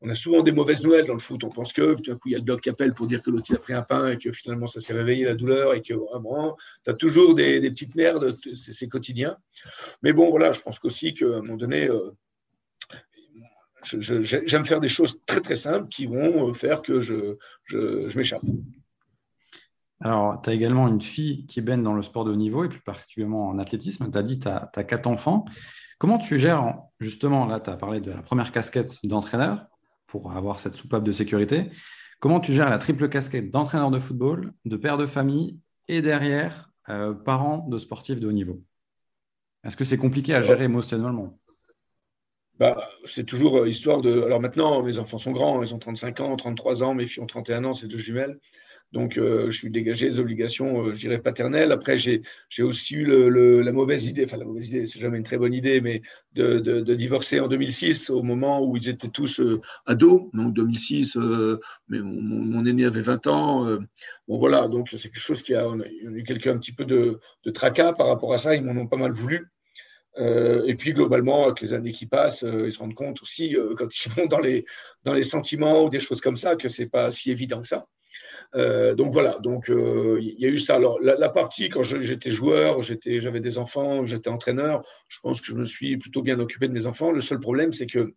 [0.00, 1.42] on a souvent des mauvaises nouvelles dans le foot.
[1.44, 3.22] On pense que tout d'un coup, il y a le doc qui appelle pour dire
[3.22, 5.80] que l'autre a pris un pain et que finalement, ça s'est réveillé la douleur et
[5.80, 9.38] que vraiment, tu as toujours des, des, petites merdes, c'est quotidien.
[10.02, 12.10] Mais bon, voilà, je pense qu'aussi qu'à un moment donné, euh,
[13.84, 18.42] j'aime faire des choses très très simples qui vont euh, faire que je, je, m'échappe.
[20.00, 22.68] Alors, tu as également une fille qui baigne dans le sport de haut niveau et
[22.68, 24.10] plus particulièrement en athlétisme.
[24.10, 25.44] Tu as dit que tu as, quatre enfants.
[25.98, 29.66] Comment tu gères, justement, là, tu as parlé de la première casquette d'entraîneur
[30.06, 31.70] pour avoir cette soupape de sécurité.
[32.20, 35.58] Comment tu gères la triple casquette d'entraîneur de football, de père de famille
[35.88, 38.62] et derrière, euh, parent de sportifs de haut niveau?
[39.64, 41.38] Est-ce que c'est compliqué à gérer émotionnellement?
[42.58, 44.22] Bah, c'est toujours euh, histoire de.
[44.22, 47.26] Alors maintenant, mes enfants sont grands, ils ont 35 ans, 33 ans, mes filles ont
[47.26, 48.38] 31 ans, c'est deux jumelles.
[48.92, 51.72] Donc, euh, je suis dégagé des obligations, euh, je dirais, paternelles.
[51.72, 52.22] Après, j'ai
[52.60, 53.06] aussi eu
[53.60, 56.00] la mauvaise idée, enfin, la mauvaise idée, c'est jamais une très bonne idie, mais
[56.34, 59.42] de, divorcer en 2006, au moment où ils étaient tous
[59.86, 60.30] ados.
[60.32, 61.16] Donc, 2006,
[61.88, 63.64] mais mon, aîné avait 20 ans.
[64.28, 65.64] bon, voilà, donc c'est quelque chose qui a.
[65.64, 68.86] A, eu un petit peu de, de tracas par rapport à ça, ils m'en ont
[68.86, 69.48] pas mal voulu.
[70.18, 73.56] Euh, et puis globalement, avec les années qui passent, euh, ils se rendent compte aussi,
[73.56, 74.64] euh, quand ils vont dans les,
[75.02, 77.86] dans les sentiments ou des choses comme ça, que c'est pas si évident que ça.
[78.96, 80.76] donc voilà, donc il y a eu ça.
[80.76, 85.54] Alors la, partie quand j'étais joueur, j'avais des enfants, j'étais entraîneur, je pense que je
[85.56, 87.10] me suis plutôt bien occupé de mes enfants.
[87.10, 88.14] Le seul problème, c'est que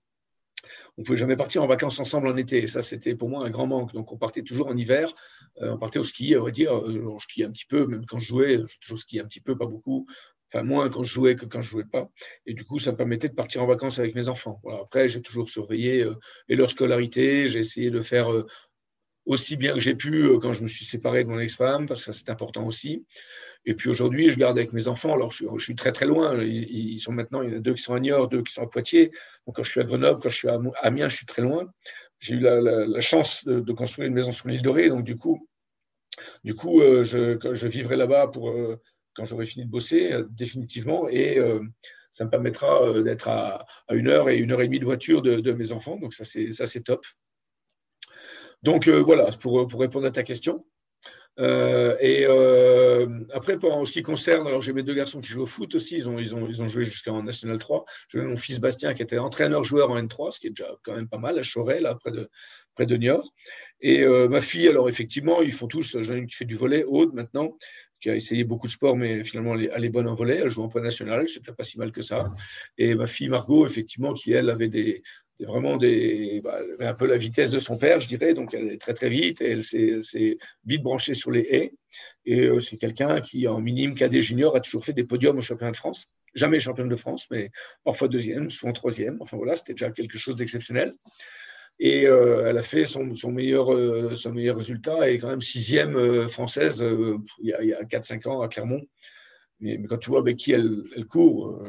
[0.97, 2.57] on pouvait jamais partir en vacances ensemble en été.
[2.57, 3.93] Et ça, c'était pour moi un grand manque.
[3.93, 5.13] Donc, on partait toujours en hiver.
[5.57, 6.71] on partait au ski, on va dire.
[6.87, 9.67] je skiais un petit peu, même quand je jouais, j'ai toujours un petit peu, pas
[9.67, 10.07] beaucoup.
[10.53, 12.09] Enfin, moins quand je jouais que quand je jouais pas.
[12.45, 14.61] Et du coup, ça me permettait de partir en vacances avec mes enfants.
[14.81, 16.15] Après, j'ai toujours surveillé euh,
[16.47, 17.47] et leur scolarité.
[17.47, 18.45] J'ai essayé de faire euh,
[19.25, 22.05] aussi bien que j'ai pu euh, quand je me suis séparé de mon ex-femme, parce
[22.05, 23.05] que ça, c'est important aussi.
[23.65, 25.13] Et puis aujourd'hui, je garde avec mes enfants.
[25.13, 26.41] Alors, je, suis très, très loin.
[26.41, 28.63] Ils, sont maintenant, il y en a deux qui sont à Niort, deux qui sont
[28.63, 29.11] à Poitiers.
[29.45, 31.69] Donc, quand je suis à Grenoble, quand je suis à Amiens, je suis très loin.
[32.19, 34.87] J'ai eu la, chance de, construire une maison sur l'île Dorée.
[34.87, 35.45] Donc, du coup,
[36.45, 38.51] du coup je vivrai là-bas pour
[39.18, 41.09] quand j'aurai fini de bosser, euh, définitivement.
[41.09, 41.59] Et euh,
[42.11, 45.22] ça me permettra euh, d'être à, une heure et une heure et demie de voiture
[45.22, 45.97] de, mes enfants.
[45.97, 47.05] Donc, ça, c'est top.
[48.63, 50.65] Donc, voilà, pour, pour, répondre à ta question.
[51.39, 52.26] et
[53.34, 55.95] après, en ce qui concerne, alors j'ai mes deux garçons qui jouent au foot aussi,
[55.95, 57.86] ils ont, ils ont, ils ont joué jusqu'en National 3.
[58.09, 61.07] J'ai mon fils Bastien qui était entraîneur-joueur en N3, ce qui est déjà quand même
[61.07, 62.30] pas mal, à Chorel, là, près de,
[62.76, 63.32] près de Niort.
[63.80, 66.84] Et ma fille, alors effectivement, ils font tous, j'en ai une qui fait du volet,
[66.84, 67.55] Aude maintenant,
[67.99, 70.63] qui a essayé beaucoup de sport, mais finalement elle est, bonne en volet, elle joue
[70.63, 72.31] en point national, c'est pas si mal que ça.
[72.77, 75.03] Et ma fille Margot, effectivement, qui elle avait des,
[75.45, 78.81] vraiment des, bah, un peu la vitesse de son père, je dirais, donc elle est
[78.81, 81.73] très très vite et elle s'est vite branchée sur les haies.
[82.25, 85.41] Et euh, c'est quelqu'un qui, en minime cadet junior, a toujours fait des podiums au
[85.41, 86.13] championnat de France.
[86.33, 87.51] Jamais championne de France, mais
[87.83, 89.17] parfois deuxième, souvent troisième.
[89.21, 90.93] Enfin voilà, c'était déjà quelque chose d'exceptionnel.
[91.80, 95.95] Et euh, elle a fait son, meilleur, euh, son meilleur résultat, et quand même sixième
[95.95, 96.84] euh, française
[97.39, 98.82] il y a, a 4-5 ans à Clermont.
[99.59, 101.63] Mais, quand tu vois avec qui elle, elle court,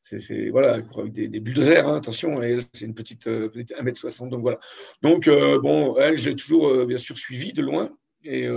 [0.00, 4.42] c'est voilà, avec des, des bulldozers, hein, attention, elle, c'est une petite, petite 1m60, donc
[4.42, 4.58] voilà.
[5.02, 7.96] Donc, bon, elle, j'ai toujours bien sûr suivi de loin.
[8.24, 8.48] et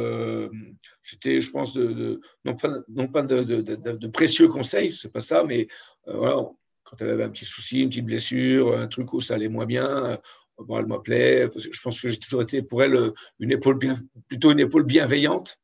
[1.04, 5.68] j'étais, je pense, non pas, non pas de, précieux conseils, c'est pas ça, mais
[6.08, 6.38] voilà,
[6.84, 9.68] quand elle avait un petit souci, une petite blessure, un truc où ça allait moins
[9.68, 10.20] bien,
[10.60, 11.49] elle m'appelait.
[11.56, 13.80] Je pense que j'ai toujours été pour elle une épaule
[14.28, 15.60] plutôt une épaule bienveillante.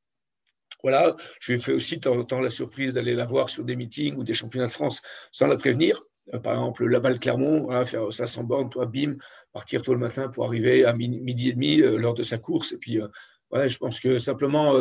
[0.81, 3.49] Voilà, je lui ai fait aussi de temps en temps la surprise d'aller la voir
[3.49, 6.01] sur des meetings ou des championnats de France sans la prévenir.
[6.33, 9.17] Euh, par exemple, la balle Clermont, voilà, faire ça sans borne, toi, bim,
[9.51, 12.71] partir tôt le matin pour arriver à midi et demi euh, lors de sa course.
[12.71, 13.07] Et puis, euh,
[13.49, 14.75] voilà, je pense que simplement,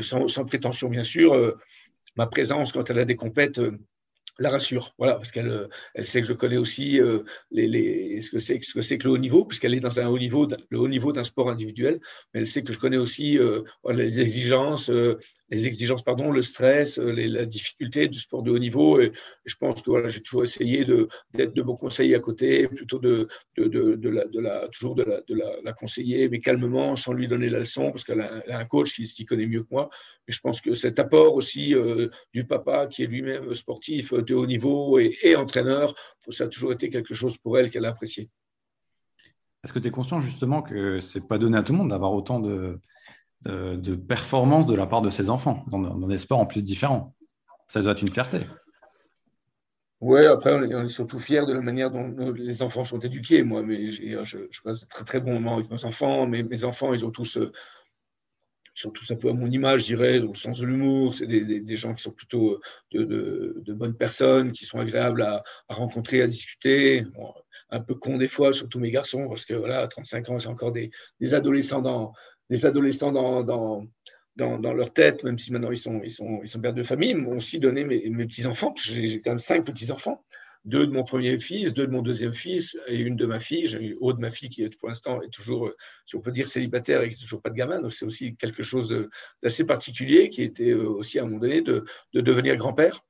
[0.00, 1.54] sans, sans, prétention bien sûr,
[2.16, 3.60] ma présence quand elle a des compètes
[4.38, 8.20] la rassure, voilà, parce qu'elle euh, elle sait que je connais aussi euh, les, les,
[8.20, 10.18] ce que c'est ce que c'est que le haut niveau, puisqu'elle est dans un haut
[10.18, 12.00] niveau, le haut niveau d'un sport individuel,
[12.32, 14.90] mais elle sait que je connais aussi euh, les exigences,
[15.50, 19.00] les exigences, pardon, le stress, les, la difficulté du sport de haut niveau.
[19.00, 19.12] Et,
[19.44, 20.84] je pense que voilà, j'ai toujours essayé
[21.32, 26.28] d'être de bons conseillers à côté, plutôt de de, de, la, toujours de la, conseiller,
[26.28, 29.46] mais calmement, sans lui donner la leçon, parce qu'elle a, un coach qui, qui connaît
[29.46, 29.88] mieux que moi.
[30.26, 31.74] Et je pense que cet apport aussi
[32.32, 35.94] du papa qui est lui-même sportif de haut niveau et, entraîneur,
[36.28, 38.28] ça a toujours été quelque chose pour elle qu'elle a apprécié.
[39.64, 42.12] Est-ce que tu es conscient justement que c'est pas donné à tout le monde d'avoir
[42.12, 42.78] autant de,
[43.44, 47.14] de, performances de la part de ses enfants dans, des sports en plus différents
[47.66, 48.40] Ça doit être une fierté.
[50.00, 53.42] Oui, après, on est, surtout fiers de la manière dont les enfants sont éduqués.
[53.42, 56.26] Moi, mais je, je, passe de très très bons moments avec mes enfants.
[56.26, 57.50] Mes enfants, ils ont tous euh,
[58.78, 61.14] sont tous un peu à mon image, je dirais, au sens de l'humour.
[61.14, 62.60] C'est des, gens qui sont plutôt
[62.94, 67.04] euh, de, bonnes personnes, qui sont agréables à, rencontrer, à discuter.
[67.70, 70.48] un peu con des fois, surtout mes garçons, parce que voilà, à 35 ans, c'est
[70.48, 70.90] encore des,
[71.34, 72.12] adolescents dans
[72.50, 73.42] des adolescents dans,
[74.36, 77.58] dans, leur tête, même si maintenant ils sont, ils sont, pères de famille, m'ont aussi
[77.58, 80.24] donné mes, mes petits-enfants, j'ai quand même cinq petits-enfants
[80.64, 83.66] deux de mon premier fils, deux de mon deuxième fils et une de ma fille.
[83.66, 85.70] J'ai eu de ma fille qui est pour l'instant est toujours,
[86.04, 87.80] si on peut dire, célibataire et qui n'a toujours pas de gamin.
[87.80, 88.94] Donc c'est aussi quelque chose
[89.42, 93.02] d'assez particulier qui était euh, aussi à un moment donné de, de devenir grand-père.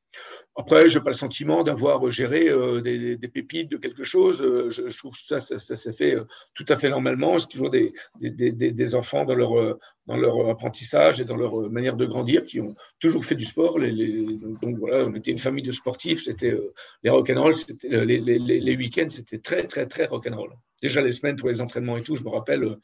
[0.57, 4.43] Après, je n'ai pas le sentiment d'avoir géré euh, des, pépites de quelque chose.
[4.43, 7.39] Euh, je, trouve que ça, ça, s'est fait euh, tout à fait normalement.
[7.39, 12.07] C'est toujours des, des, enfants dans leur, dans leur apprentissage et dans leur manière de
[12.07, 13.79] grandir qui ont toujours fait du sport.
[13.79, 16.25] Donc voilà, on était une famille de sportifs.
[16.25, 16.59] C'était
[17.05, 17.55] les rock'n'roll,
[17.85, 20.51] les week-ends, c'était très, très, très rock'n'roll.
[20.83, 22.77] Déjà les semaines pour les entraînements et tout, je me rappelle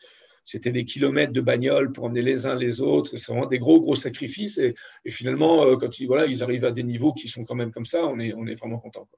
[0.44, 3.16] c'était des kilomètres de bagnole pour emmener les uns les autres.
[3.16, 4.58] C'est vraiment des gros, gros sacrifices.
[4.58, 4.74] Et,
[5.08, 7.86] finalement, euh, quand ils, voilà, ils arrivent à des niveaux qui sont quand même comme
[7.86, 9.08] ça, on est, on est vraiment content.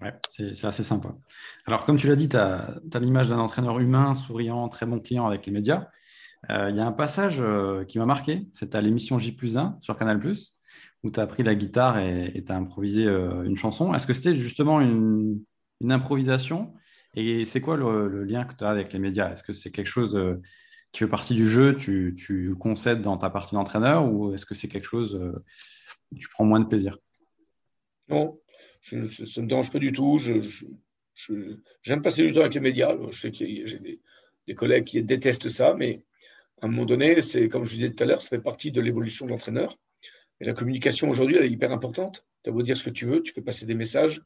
[0.00, 1.14] Ouais, c'est assez sympa.
[1.66, 5.24] Alors, comme tu l'as dit, tu as, l'image d'un entraîneur humain, souriant, très bon client
[5.24, 5.86] avec les médias.
[6.50, 9.78] Euh, il y a un passage euh, qui m'a marqué, c'était à l'émission J 1
[9.80, 10.20] sur Canal,
[11.04, 13.94] où tu as pris la guitare et tu as improvisé une chanson.
[13.94, 15.44] Est-ce que c'était justement une
[15.88, 16.74] improvisation
[17.14, 19.32] et c'est quoi le, lien que tu as avec les médias?
[19.32, 20.40] Est-ce que c'est quelque chose euh,
[20.92, 24.54] qui fait partie du jeu, tu, tu concèdes dans ta partie d'entraîneur ou est-ce que
[24.54, 25.44] c'est quelque chose où euh,
[26.18, 26.98] tu prends moins de plaisir?
[28.08, 28.38] Non,
[28.82, 30.18] ça ne me dérange pas du tout.
[31.82, 32.94] J'aime passer du temps avec les médias.
[33.10, 33.78] Je sais que j'ai
[34.46, 36.04] des, collègues qui détestent ça, mais
[36.60, 38.80] à un moment donné, c'est comme je disais tout à l'heure, ça fait partie de
[38.80, 39.78] l'évolution de l'entraîneur.
[40.40, 42.26] Et la communication aujourd'hui, elle est hyper importante.
[42.42, 44.20] Tu as beau dire ce que tu veux, tu fais passer des messages.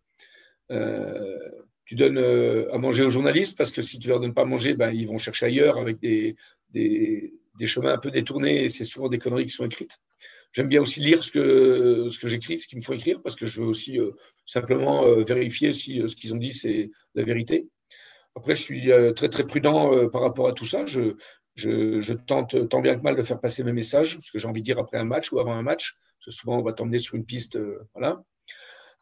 [0.73, 1.39] Euh,
[1.87, 4.45] tu donnes euh, à manger aux journalistes parce que si tu leur donnes pas à
[4.45, 6.37] manger, ben, ils vont chercher ailleurs avec des,
[6.71, 9.99] des, des chemins un peu détournés et c'est souvent des conneries qui sont écrites.
[10.53, 13.37] J'aime bien aussi lire ce que, ce que j'écris, ce qu'il me faut écrire parce
[13.37, 14.11] que je veux aussi euh,
[14.47, 17.69] simplement euh, vérifier si ce qu'ils ont dit c'est la vérité.
[18.35, 20.85] Après, je suis très très prudent par rapport à tout ça.
[20.85, 21.17] Je,
[21.55, 24.47] je, je, tente tant bien que mal de faire passer mes messages, ce que j'ai
[24.47, 25.95] envie de dire après un match ou avant un match.
[26.19, 27.59] Parce que souvent, on va t'emmener sur une piste,
[27.95, 28.23] voilà.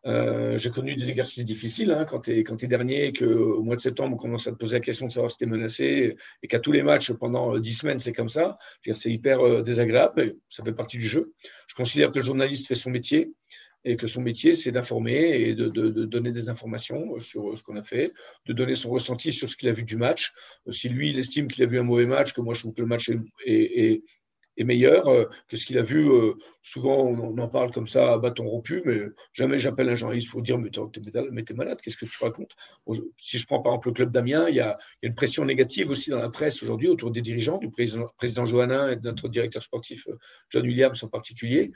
[0.06, 3.80] Euh, j'ai connu des exercices difficiles hein, quand tu es, dernier et qu'au mois de
[3.80, 6.48] septembre, on commence à te poser la question de savoir si tu es menacé et
[6.48, 8.58] qu'à tous les matchs pendant dix semaines, c'est comme ça.
[8.94, 11.32] C'est hyper euh, désagréable, mais ça fait partie du jeu.
[11.68, 13.32] Je considère que le journaliste fait son métier
[13.86, 17.82] et que son métier, c'est d'informer et de, donner des informations sur ce qu'on a
[17.82, 18.12] fait,
[18.46, 20.32] de donner son ressenti sur ce qu'il a vu du match.
[20.70, 22.80] Si lui, il estime qu'il a vu un mauvais match, que moi, je trouve que
[22.80, 23.10] le match
[23.44, 24.02] est
[24.62, 26.08] meilleur euh, que ce qu'il a vu.
[26.08, 29.00] Euh, souvent, on, en parle comme ça à bâton rompu, mais
[29.32, 32.52] jamais j'appelle un journaliste pour dire Mais t'es malade, qu'est-ce que tu racontes?
[33.16, 36.10] Si je prends par exemple le club d'Amiens, il y, a, une pression négative aussi
[36.10, 39.62] dans la presse aujourd'hui autour des dirigeants, du président, président Johannin et de notre directeur
[39.62, 40.16] sportif euh,
[40.50, 41.72] John Williams en particulier.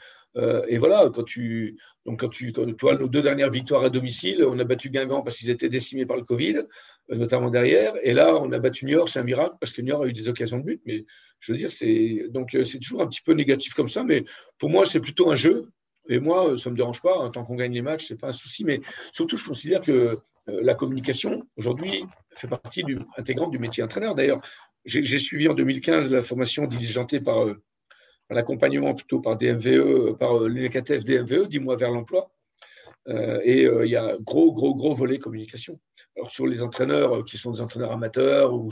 [0.69, 1.77] et voilà, quand tu,
[2.07, 5.23] donc quand tu, quand, vois nos deux dernières victoires à domicile, on a battu Guingamp
[5.23, 6.63] parce qu'ils étaient décimés par le Covid,
[7.11, 10.07] notamment derrière, et là on a battu Niort, c'est un miracle parce que Niort a
[10.07, 11.05] eu des occasions de but, mais
[11.41, 14.25] je veux dire, c'est donc euh, c'est toujours un petit peu négatif comme ça, mais
[14.59, 15.69] pour moi, c'est plutôt un jeu.
[16.11, 17.17] Et moi, ça ne me dérange pas.
[17.19, 18.65] Hein, tant qu'on gagne les matchs, ce n'est pas un souci.
[18.65, 18.81] Mais
[19.13, 22.05] surtout, je considère que euh, la communication, aujourd'hui,
[22.35, 22.83] fait partie
[23.17, 24.15] intégrante du métier entraîneur.
[24.15, 24.41] D'ailleurs,
[24.85, 27.47] j'ai suivi en 2015 la formation diligentée par,
[28.31, 32.31] l'accompagnement plutôt par DMVE, par l'UNECATF DMVE, dis-moi vers l'emploi.
[33.09, 35.79] et il y a gros, gros, gros volet communication.
[36.19, 38.71] Alors sur les entraîneurs euh, qui sont des entraîneurs amateurs, où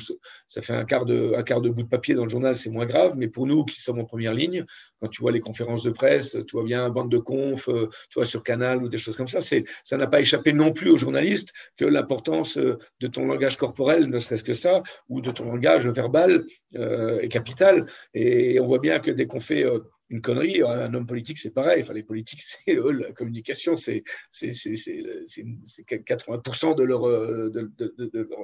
[0.49, 2.71] ça fait un quart, de, un quart de bout de papier dans le journal, c'est
[2.71, 3.15] moins grave.
[3.17, 4.65] Mais pour nous qui sommes en première ligne,
[5.01, 8.15] quand tu vois les conférences de presse, tu vois bien bande de conf, euh, tu
[8.17, 10.97] vois sur Canal ou des choses comme ça, ça n'a pas échappé non plus aux
[10.97, 15.45] journalistes que l'importance euh, de ton langage corporel, ne serait-ce que ça, ou de ton
[15.45, 17.87] langage verbal est capitale.
[18.13, 19.65] Et on voit bien que dès qu'on fait
[20.11, 20.63] une connerie.
[20.63, 21.83] Un homme politique, c'est pareil.
[21.83, 24.03] Enfin, les politiques, c'est la communication, c'est
[24.33, 28.39] 80% de leur, de, de, de, leur,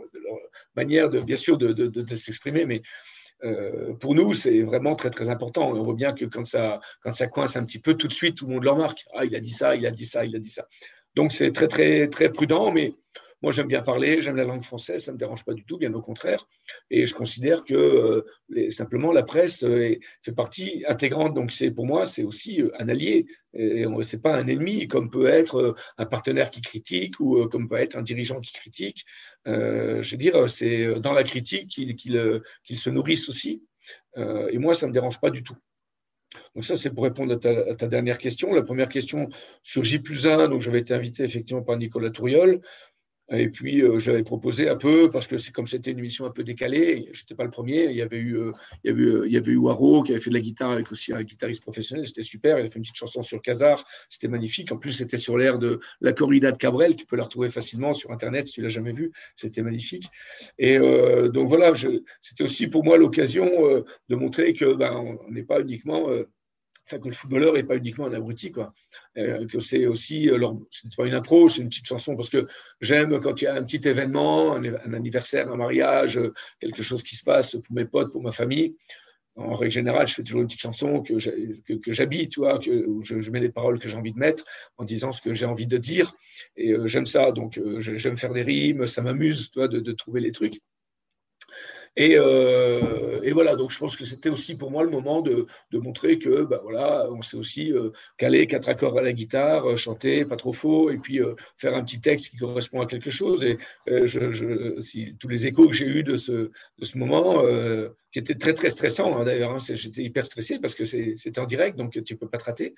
[0.76, 2.66] manière, de, bien sûr, de, s'exprimer.
[2.66, 2.82] Mais
[3.44, 5.70] euh, pour nous, c'est vraiment très, très important.
[5.70, 8.36] On voit bien que quand ça, quand ça coince un petit peu, tout de suite,
[8.36, 9.04] tout le monde le remarque.
[9.14, 10.68] Ah, il a dit ça, il a dit ça, il a dit ça.
[11.14, 12.94] Donc, c'est très, très, très prudent, mais
[13.42, 15.76] moi, j'aime bien parler, j'aime la langue française, ça ne me dérange pas du tout,
[15.76, 16.46] bien au contraire.
[16.90, 21.34] Et je considère que euh, simplement la presse euh, fait partie intégrante.
[21.34, 23.26] Donc, pour moi, c'est aussi euh, un allié.
[23.54, 27.76] Et c'est pas un ennemi, comme peut être un partenaire qui critique ou comme peut
[27.76, 29.04] être un dirigeant qui critique.
[29.44, 33.62] je veux dire, c'est dans la critique qu'ils se nourrissent aussi.
[34.16, 35.56] et moi, ça ne me dérange pas du tout.
[36.54, 38.52] Donc ça, c'est pour répondre à ta, dernière question.
[38.54, 39.28] La première question
[39.62, 42.60] sur J plus 1, donc j'avais été invité effectivement par Nicolas Touriol.
[43.32, 46.30] Et puis, euh, j'avais proposé un peu, parce que c'est comme c'était une émission un
[46.30, 48.52] peu décalée, je n'étais pas le premier, il y avait eu, euh,
[48.84, 50.70] il y avait, euh, il y avait eu Waro qui avait fait de la guitare
[50.70, 53.84] avec aussi un guitariste professionnel, c'était super, il a fait une petite chanson sur Casar,
[54.10, 54.70] c'était magnifique.
[54.72, 57.94] En plus, c'était sur l'air de la corrida de Cabrel, tu peux la retrouver facilement
[57.94, 60.06] sur Internet si tu l'as jamais vue, c'était magnifique.
[60.58, 61.72] Et donc voilà,
[62.20, 63.50] c'était aussi pour moi l'occasion
[64.08, 66.08] de montrer que ben, on n'est pas uniquement
[66.90, 68.72] que le footballeur n'est pas uniquement un abruti, quoi.
[69.16, 70.38] Euh, que c'est aussi, euh,
[70.70, 72.46] c'est pas une impro, c'est une petite chanson, parce que
[72.80, 77.02] j'aime quand il y a un petit événement, un, anniversaire, un mariage, euh, quelque chose
[77.02, 78.76] qui se passe pour mes potes, pour ma famille.
[79.34, 83.30] En règle générale, je fais toujours une petite chanson que, j'habille, tu vois, que, je,
[83.30, 84.44] mets les paroles que j'ai envie de mettre
[84.76, 86.14] en disant ce que j'ai envie de dire.
[86.54, 90.60] Et j'aime ça, donc j'aime faire des rimes, ça m'amuse, de trouver les trucs.
[91.96, 95.46] Et, euh, et, voilà, donc je pense que c'était aussi pour moi le moment de,
[95.72, 99.76] montrer que bah voilà, on sait aussi euh, caler quatre accords à la guitare, euh,
[99.76, 103.10] chanter pas trop faux, et puis euh, faire un petit texte qui correspond à quelque
[103.10, 103.44] chose.
[103.44, 103.58] Et
[103.90, 104.06] euh,
[105.18, 106.50] tous les échos que j'ai eus de ce,
[106.94, 107.42] moment,
[108.10, 111.46] qui était très très stressant hein, d'ailleurs, hein, j'étais hyper stressé parce que c'était en
[111.46, 112.74] direct, donc tu peux pas te rater.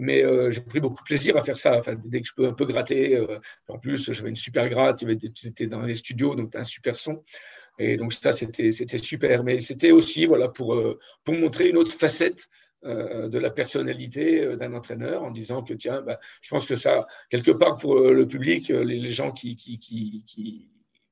[0.00, 1.80] Mais j'ai pris beaucoup de plaisir à faire ça.
[2.04, 3.22] Dès que je peux un peu gratter,
[3.68, 6.96] en plus, j'avais une super gratte, c'était dans les studios, donc tu as un super
[6.96, 7.22] son.
[7.78, 9.44] Et donc ça, c'était super.
[9.44, 12.48] Mais c'était aussi voilà, pour, euh, pour montrer une autre facette
[12.84, 16.74] euh, de la personnalité euh, d'un entraîneur en disant que, tiens, bah, je pense que
[16.74, 20.24] ça, quelque part pour le public, les, gens qui, qui, qui,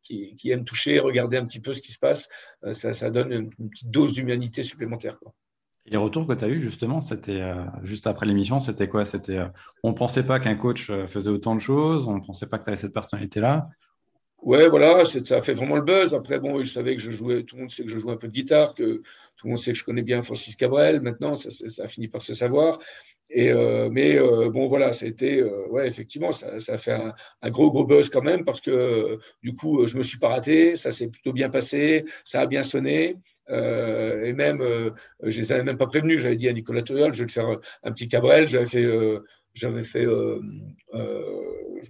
[0.02, 2.28] qui, qui, aiment toucher, regarder un petit peu ce qui se passe,
[2.70, 5.18] ça, ça donne une, petite dose d'humanité supplémentaire.
[5.86, 7.42] Les retours que tu as eu justement, c'était
[7.82, 9.04] juste après l'émission, c'était quoi?
[9.04, 9.40] C'était
[9.82, 12.64] on ne pensait pas qu'un coach faisait autant de choses, on ne pensait pas que
[12.64, 13.68] tu avais cette personnalité-là.
[14.43, 16.14] Ouais, voilà, ça a fait vraiment le buzz.
[16.14, 18.16] Après, bon, je savais que je jouais, tout le monde sait que je joue un
[18.16, 18.97] peu de guitare, que
[19.36, 21.01] tout le monde sait que je connais bien Francis Cabrel.
[21.01, 22.80] Maintenant, ça, ça a fini par se savoir.
[23.30, 26.76] Et euh, mais euh, bon, voilà, ça a été, euh, ouais, effectivement, ça, ça a
[26.76, 30.28] fait un, gros, gros buzz quand même parce que du coup, je me suis pas
[30.30, 33.16] raté, ça s'est plutôt bien passé, ça a bien sonné.
[33.51, 34.61] Euh, et même,
[35.22, 36.20] je les avais même pas prévenus.
[36.20, 37.49] J'avais dit à Nicolas Toyol, je vais te faire
[37.84, 38.49] un petit Cabrel.
[38.49, 38.86] J'avais fait,
[39.55, 40.09] j'avais fait, je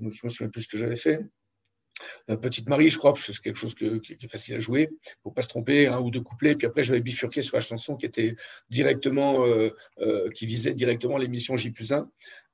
[0.05, 1.21] me, je me souviens plus ce que j'avais fait.
[2.27, 4.91] Petite Marie, je crois, parce que c'est quelque chose qui, est facile à jouer,
[5.23, 6.55] pour pas se tromper, un ou deux couplets.
[6.55, 8.37] Puis après, j'avais bifurqué sur la chanson qui était
[8.71, 12.09] directement, euh, euh, qui visait directement l'émission J 1.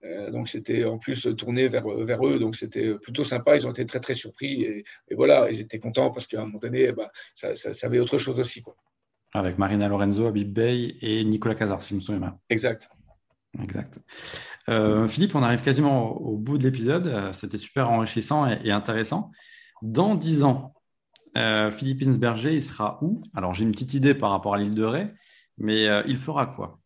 [0.05, 3.57] Euh, donc c'était en plus tourné vers, vers eux, donc c'était plutôt sympa.
[3.57, 6.59] Ils ont été très très surpris et, voilà, ils étaient contents parce qu'à un moment
[6.59, 8.62] donné, bah, ça, ça, avait autre chose aussi.
[8.62, 8.76] Quoi.
[9.34, 12.38] Avec Marina Lorenzo, Abib Bey et Nicolas Casar, si je me souviens bien.
[12.49, 12.90] Exact.
[13.62, 14.00] Exact.
[14.68, 17.06] Euh, Philippe, on arrive quasiment au, bout de l'épisode.
[17.06, 19.30] Euh, c'était super enrichissant et, intéressant.
[19.82, 20.74] Dans dix ans,
[21.36, 23.22] euh, Philippe Insberger, il sera où?
[23.34, 25.09] Alors, j'ai une petite idée par rapport à l'île de Ré,
[25.56, 26.78] mais il fera quoi?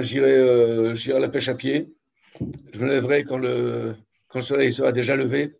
[0.00, 1.92] J'irai à la pêche à pied.
[2.72, 3.94] Je me lèverai quand le,
[4.28, 5.54] quand le soleil sera déjà levé.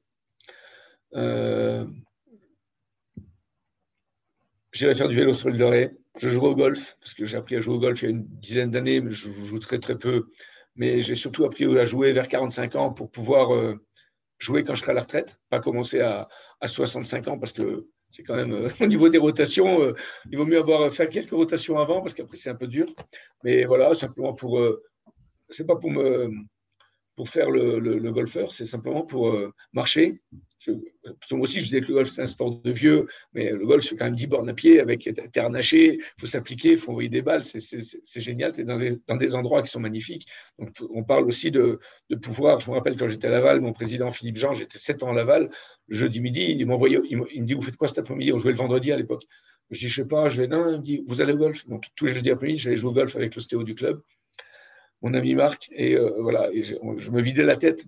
[4.72, 5.90] J'irai faire du vélo sur l'île de Ré.
[6.18, 8.10] Je joue au golf, parce que j'ai appris à jouer au golf il y a
[8.10, 10.28] une dizaine d'années, mais je joue très très peu.
[10.76, 13.84] Mais j'ai surtout appris à jouer vers 45 ans pour pouvoir euh,
[14.38, 16.28] jouer quand je serai à la retraite, pas commencer à,
[16.64, 19.94] 65 ans, parce que c'est quand même, euh, au niveau des rotations, euh,
[20.30, 22.86] il vaut mieux avoir fait quelques rotations avant, parce qu'après c'est un peu dur.
[23.44, 24.60] Mais voilà, simplement pour,
[25.50, 26.30] c'est pas pour me,
[27.16, 30.20] pour faire le, golfeur, c'est simplement pour euh, marcher.
[30.66, 33.84] moi aussi, je disais que le golf, c'est un sport de vieux, mais le golf,
[33.84, 36.92] c'est quand même 10 bornes à pied avec terre nagée, il faut s'appliquer, il faut
[36.92, 40.26] envoyer des balles, c'est génial, tu es dans des, endroits qui sont magnifiques.
[40.58, 41.78] Donc, on parle aussi de,
[42.22, 45.10] pouvoir, je me rappelle quand j'étais à Laval, mon président Philippe Jean, j'étais 7 ans
[45.10, 45.50] à Laval,
[45.88, 48.32] jeudi midi, il m'envoyait, il, me dit, vous faites quoi cet après-midi?
[48.32, 49.24] On jouait le vendredi à l'époque.
[49.70, 51.66] Je dis, je sais pas, je vais, non, il me dit, vous allez au golf?
[51.68, 54.02] Donc, tous les jeudis après-midi, j'allais jouer au golf avec l'ostéo du club
[55.02, 57.84] mon ami Marc, et euh, voilà, je, me vidais la tête.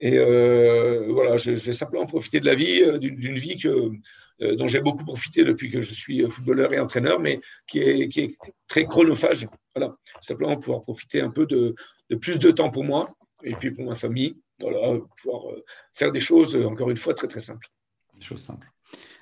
[0.00, 3.90] Et euh, voilà, j'ai simplement profité de la vie, euh, d'une vie que,
[4.56, 8.86] dont j'ai beaucoup profité depuis que je suis footballeur et entraîneur, mais qui est, très
[8.86, 9.46] chronophage.
[9.76, 11.74] Voilà, simplement pouvoir profiter un peu de,
[12.20, 14.36] plus de temps pour moi et puis pour ma famille.
[14.58, 15.54] Voilà, pouvoir
[15.92, 17.68] faire des choses, encore une fois, très très simples.
[18.14, 18.68] Des choses simples.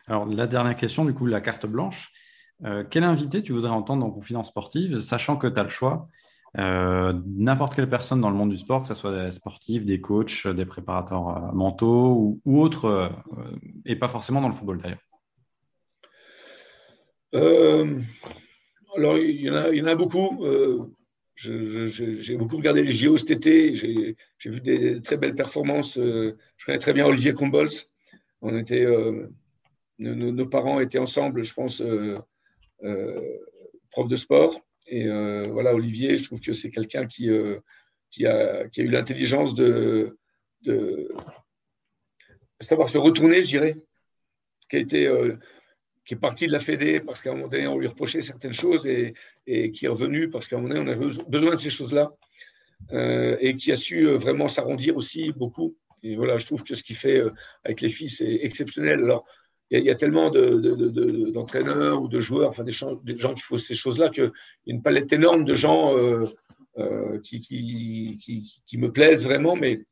[0.07, 2.11] Alors, la dernière question, du coup, la carte blanche.
[2.91, 6.09] quel invité tu voudrais entendre dans Confidence Sportive, sachant que tu as le choix
[6.57, 10.01] euh, n'importe quelle personne dans le monde du sport, que ce soit des sportifs, des
[10.01, 13.09] coachs, des préparateurs euh, mentaux ou, autres, euh,
[13.85, 14.99] et pas forcément dans le football d'ailleurs
[18.97, 20.43] Alors, il y, en a, beaucoup.
[21.37, 23.75] j'ai beaucoup regardé les JO cet été.
[23.75, 25.99] J'ai vu des très belles performances.
[25.99, 27.69] je connais très bien Olivier Combols.
[28.41, 28.87] On était,
[29.99, 31.83] nos, parents étaient ensemble, je pense,
[33.91, 34.59] profs de sport.
[34.89, 37.61] Et euh, voilà, Olivier, je trouve que c'est quelqu'un qui, euh,
[38.25, 40.17] a, eu l'intelligence de,
[42.61, 43.77] savoir se retourner, je dirais,
[44.69, 45.37] qui a été euh,
[46.05, 48.55] qui est parti de la Fédé parce qu'à un moment donné, on lui reprochait certaines
[48.55, 49.15] choses et,
[49.73, 52.11] qui est revenu parce qu'à un moment donné, on avait besoin de ces choses-là
[53.41, 55.77] et qui a su vraiment s'arrondir aussi beaucoup.
[56.03, 57.21] Et voilà, je trouve que ce qu'il fait
[57.63, 59.03] avec les filles, c'est exceptionnel.
[59.71, 62.97] Il y, a tellement d'entraîneurs ou de joueurs, enfin des, gens
[63.35, 64.25] qui font ces choses-là, qu'il
[64.67, 66.27] y a une palette énorme de gens euh,
[66.79, 68.19] euh, qui,
[68.67, 69.85] qui, me plaisent vraiment, mais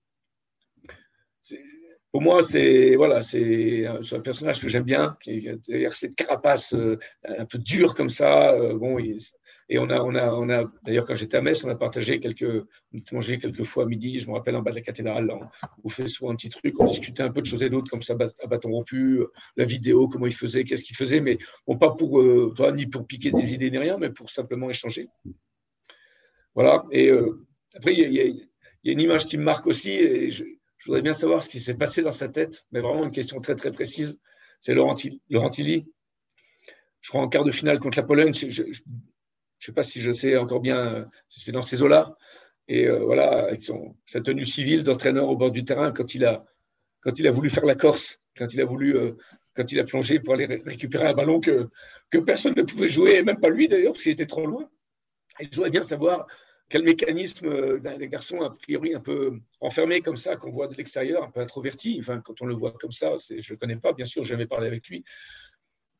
[2.10, 5.46] pour moi, c'est voilà, c'est un personnage que j'aime bien, qui
[5.92, 8.56] cette carapace euh, un peu dure comme ça.
[8.74, 8.98] bon,
[9.68, 12.20] et on a, on a, on a d'ailleurs, quand j'étais à Metz, on a partagé
[12.20, 12.64] quelques,
[13.10, 15.32] mangé quelques fois à midi, je me rappelle en bas de la cathédrale,
[15.82, 18.02] on, fait souvent un petit truc, on discutait un peu de choses et d'autres, comme
[18.02, 19.24] ça, à bâton rompu,
[19.56, 21.38] la vidéo, comment il faisait, qu'est-ce qu'il faisait, mais
[21.80, 25.08] pas pour, euh, ni pour piquer des idées ni rien, mais pour simplement échanger.
[26.54, 26.84] Voilà.
[26.92, 27.44] Et euh,
[27.74, 30.44] après, il y, a, une image qui me marque aussi, et je,
[30.86, 33.56] voudrais bien savoir ce qui s'est passé dans sa tête, mais vraiment une question très,
[33.56, 34.20] très précise.
[34.60, 35.86] C'est Laurent, Tilly.
[37.00, 38.32] Je crois en quart de finale contre la Pologne.
[39.60, 42.16] Ne sais pas si je sais encore bien, c'est dans ces eaux-là.
[42.68, 46.24] Et euh, voilà, avec son, sa tenue civile d'entraîneur au bord du terrain, quand il
[46.24, 46.44] a,
[47.00, 49.12] quand il a voulu faire la Corse, quand il a voulu, euh,
[49.54, 51.68] quand il a plongé pour aller récupérer un ballon que,
[52.10, 54.68] que personne ne pouvait jouer, même pas lui d'ailleurs, parce qu'il était trop loin.
[55.38, 56.26] Et je voudrais bien savoir
[56.68, 60.74] quel mécanisme euh, d'un garçon a priori un peu enfermé comme ça, qu'on voit de
[60.74, 61.98] l'extérieur, un peu introverti.
[62.00, 64.46] Enfin, quand on le voit comme ça, je ne le connais pas, bien sûr, j'avais
[64.46, 65.04] parlé avec lui.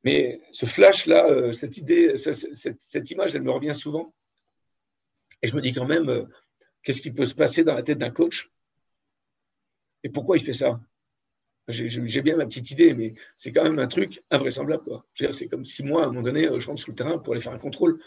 [0.06, 4.14] Mais ce flash-là, euh, cette idée, cette, image, elle me revient souvent.
[5.42, 6.22] Et je me dis quand même, euh,
[6.84, 8.52] qu'est-ce qui peut se passer dans la tête d'un coach?
[10.04, 10.80] Et pourquoi il fait ça?
[11.66, 14.84] J'ai bien ma petite idée, mais c'est quand même un truc invraisemblable.
[15.32, 17.42] C'est comme si moi, à un moment donné, je rentre sur le terrain pour aller
[17.42, 18.00] faire un contrôle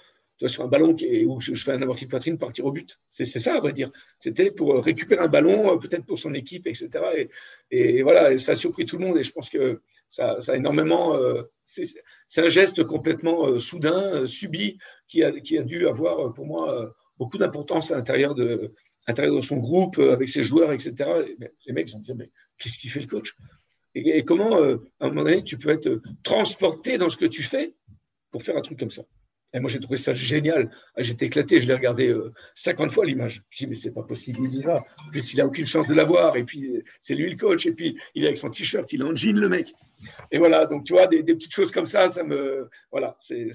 [0.47, 2.99] sur un ballon qui où je fais un amorti de poitrine partir au but.
[3.09, 3.91] C'est ça, à vrai dire.
[4.17, 6.89] C'était pour récupérer un ballon, euh, peut-être pour son équipe, etc.
[7.71, 9.17] Et, voilà, ça a surpris tout le monde.
[9.17, 11.15] Et je pense que ça, a énormément.
[11.15, 14.77] Euh, c'est un geste complètement euh, soudain, subi,
[15.07, 18.73] qui a, qui dû avoir, pour moi, beaucoup d'importance à l'intérieur de,
[19.41, 20.93] son groupe, avec ses joueurs, etc.
[21.65, 23.35] les mecs, ils ont dit Mais qu'est-ce qu'il fait le coach?
[23.95, 27.73] Et, comment, à un moment donné, tu peux être transporté dans ce que tu fais
[28.31, 29.01] pour faire un truc comme ça?
[29.53, 30.71] Et moi, j'ai trouvé ça génial.
[30.95, 31.59] Ah, j'étais éclaté.
[31.59, 32.15] Je l'ai regardé
[32.53, 33.43] 50 euh, fois l'image.
[33.49, 34.39] Je dis, mais c'est pas possible.
[34.43, 34.83] Il y va.
[35.05, 36.35] En plus, il a aucune chance de l'avoir.
[36.35, 37.65] Et puis, c'est lui le coach.
[37.65, 38.91] Et puis, il est avec son t-shirt.
[38.93, 39.73] Il est en jean, le mec.
[40.31, 40.67] Et voilà.
[40.67, 42.69] Donc, tu vois, des, petites choses comme ça, ça me.
[42.91, 43.15] Voilà.
[43.17, 43.49] C'est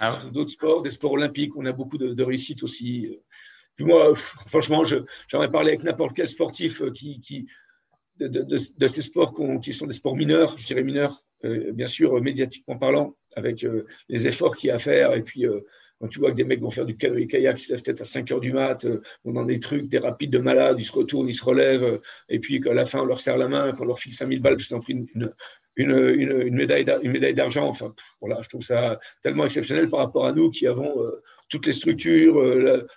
[0.00, 1.56] ah d'autres sports, des sports olympiques.
[1.56, 3.18] On a beaucoup de, réussite aussi.
[3.76, 4.12] Puis moi,
[4.46, 7.46] franchement, j'aimerais parler avec n'importe quel sportif euh, qui, qui
[8.18, 9.32] de, de, ces sports
[9.62, 14.26] qui sont des sports mineurs, je dirais mineurs, bien sûr, médiatiquement parlant, avec euh, les
[14.26, 15.14] efforts qu'il y a à faire.
[15.14, 15.60] Et puis, euh,
[16.00, 18.04] quand tu vois que des mecs vont faire du kayak, ils se lèvent peut-être à
[18.04, 18.86] 5 heures du mat,
[19.24, 22.38] on dans des trucs, des rapides de malades, ils se retournent, ils se relèvent, et
[22.38, 24.68] puis qu'à la fin, on leur serre la main, qu'on leur file 5000 balles, parce
[24.68, 25.32] qu'ils ont pris une,
[25.74, 25.90] une,
[26.46, 27.66] une, médaille d'argent.
[27.66, 30.94] Enfin, voilà, je trouve ça tellement exceptionnel par rapport à nous qui avons
[31.48, 32.40] toutes les structures,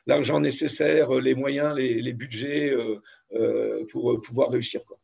[0.05, 2.75] l'argent nécessaire, les moyens, les, budgets
[3.91, 4.81] pour pouvoir réussir.
[4.85, 4.99] Quoi.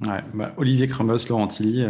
[0.00, 1.84] Bah, Olivier Cremos, Laurent Tilly,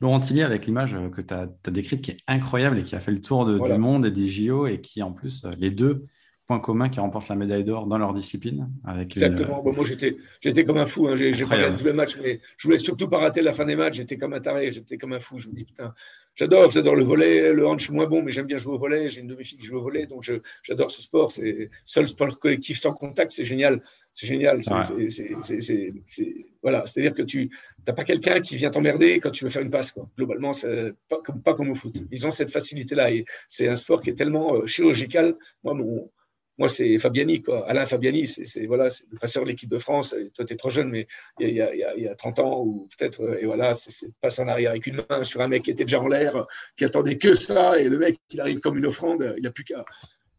[0.00, 3.12] Laurent Tilly, avec l'image que tu as, décrite, qui est incroyable et qui a fait
[3.12, 6.04] le tour du monde et des JO, et qui, en plus, euh, les deux,
[6.46, 8.68] point commun qui remportent la médaille d'or dans leur discipline.
[8.84, 9.62] Avec Exactement.
[9.62, 11.08] Bon, moi, j'étais, j'étais comme un fou.
[11.08, 11.14] Hein.
[11.14, 13.76] J'ai, pas regardé tous les matchs, mais je voulais surtout pas rater la fin des
[13.76, 13.96] matchs.
[13.96, 15.38] J'étais comme un taré, j'étais comme un fou.
[15.38, 15.94] Je me dis, putain,
[16.34, 17.52] j'adore, j'adore le volet.
[17.52, 19.08] Le hand, je suis moins bon, mais j'aime bien jouer au volet.
[19.08, 20.30] J'ai une de mes filles qui joue au volet, donc
[20.62, 21.32] j'adore ce sport.
[21.32, 23.82] C'est seul sport collectif sans contact, c'est génial.
[24.12, 24.60] C'est génial.
[25.00, 26.86] C'est, voilà.
[26.86, 27.50] C'est-à-dire que tu
[27.86, 29.92] n'as pas quelqu'un qui vient t'emmerder quand tu veux faire une passe.
[29.92, 30.08] Quoi.
[30.16, 31.96] Globalement, c'est pas comme, pas comme au foot.
[32.10, 33.12] Ils ont cette facilité-là.
[33.12, 35.36] Et c'est un sport qui est tellement euh, chirurgical.
[35.62, 36.10] Moi, mon,
[36.58, 37.68] moi, c'est Fabiani, quoi.
[37.68, 40.14] Alain Fabiani, c'est voilà, le passeur de l'équipe de France.
[40.34, 41.06] toi, tu es trop jeune, mais
[41.40, 44.86] il y, a, 30 ans, ou peut-être, euh, et voilà, c'est passe en arrière avec
[44.86, 46.46] une main sur un mec qui était déjà en l'air,
[46.76, 49.50] qui attendait que ça, et le mec, il arrive comme une offrande, il n'y a
[49.50, 49.84] plus qu'à.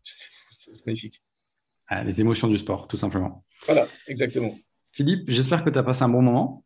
[0.04, 1.22] C'est magnifique.
[1.88, 3.44] Ah, les émotions du sport, tout simplement.
[3.66, 4.58] Voilà, exactement.
[4.92, 6.66] Philippe, j'espère que tu as passé un bon moment.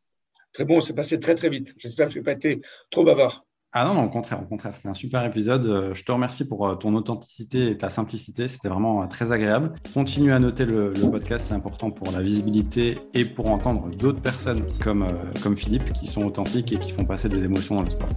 [0.54, 1.76] Très bon, c'est passé très très vite.
[1.78, 3.45] J'espère que tu n'as pas été trop bavard.
[3.72, 5.67] Ah non, non, au contraire, au contraire, c'est un super épisode.
[5.67, 8.47] Euh, je te remercie pour euh, ton authenticité et ta simplicité.
[8.47, 9.74] C'était vraiment euh, très agréable.
[9.93, 14.65] Continue à noter le, podcast, c'est important pour la visibilité et pour entendre d'autres personnes
[14.80, 15.07] comme,
[15.43, 18.09] comme Philippe qui sont authentiques et qui font passer des émotions dans le sport.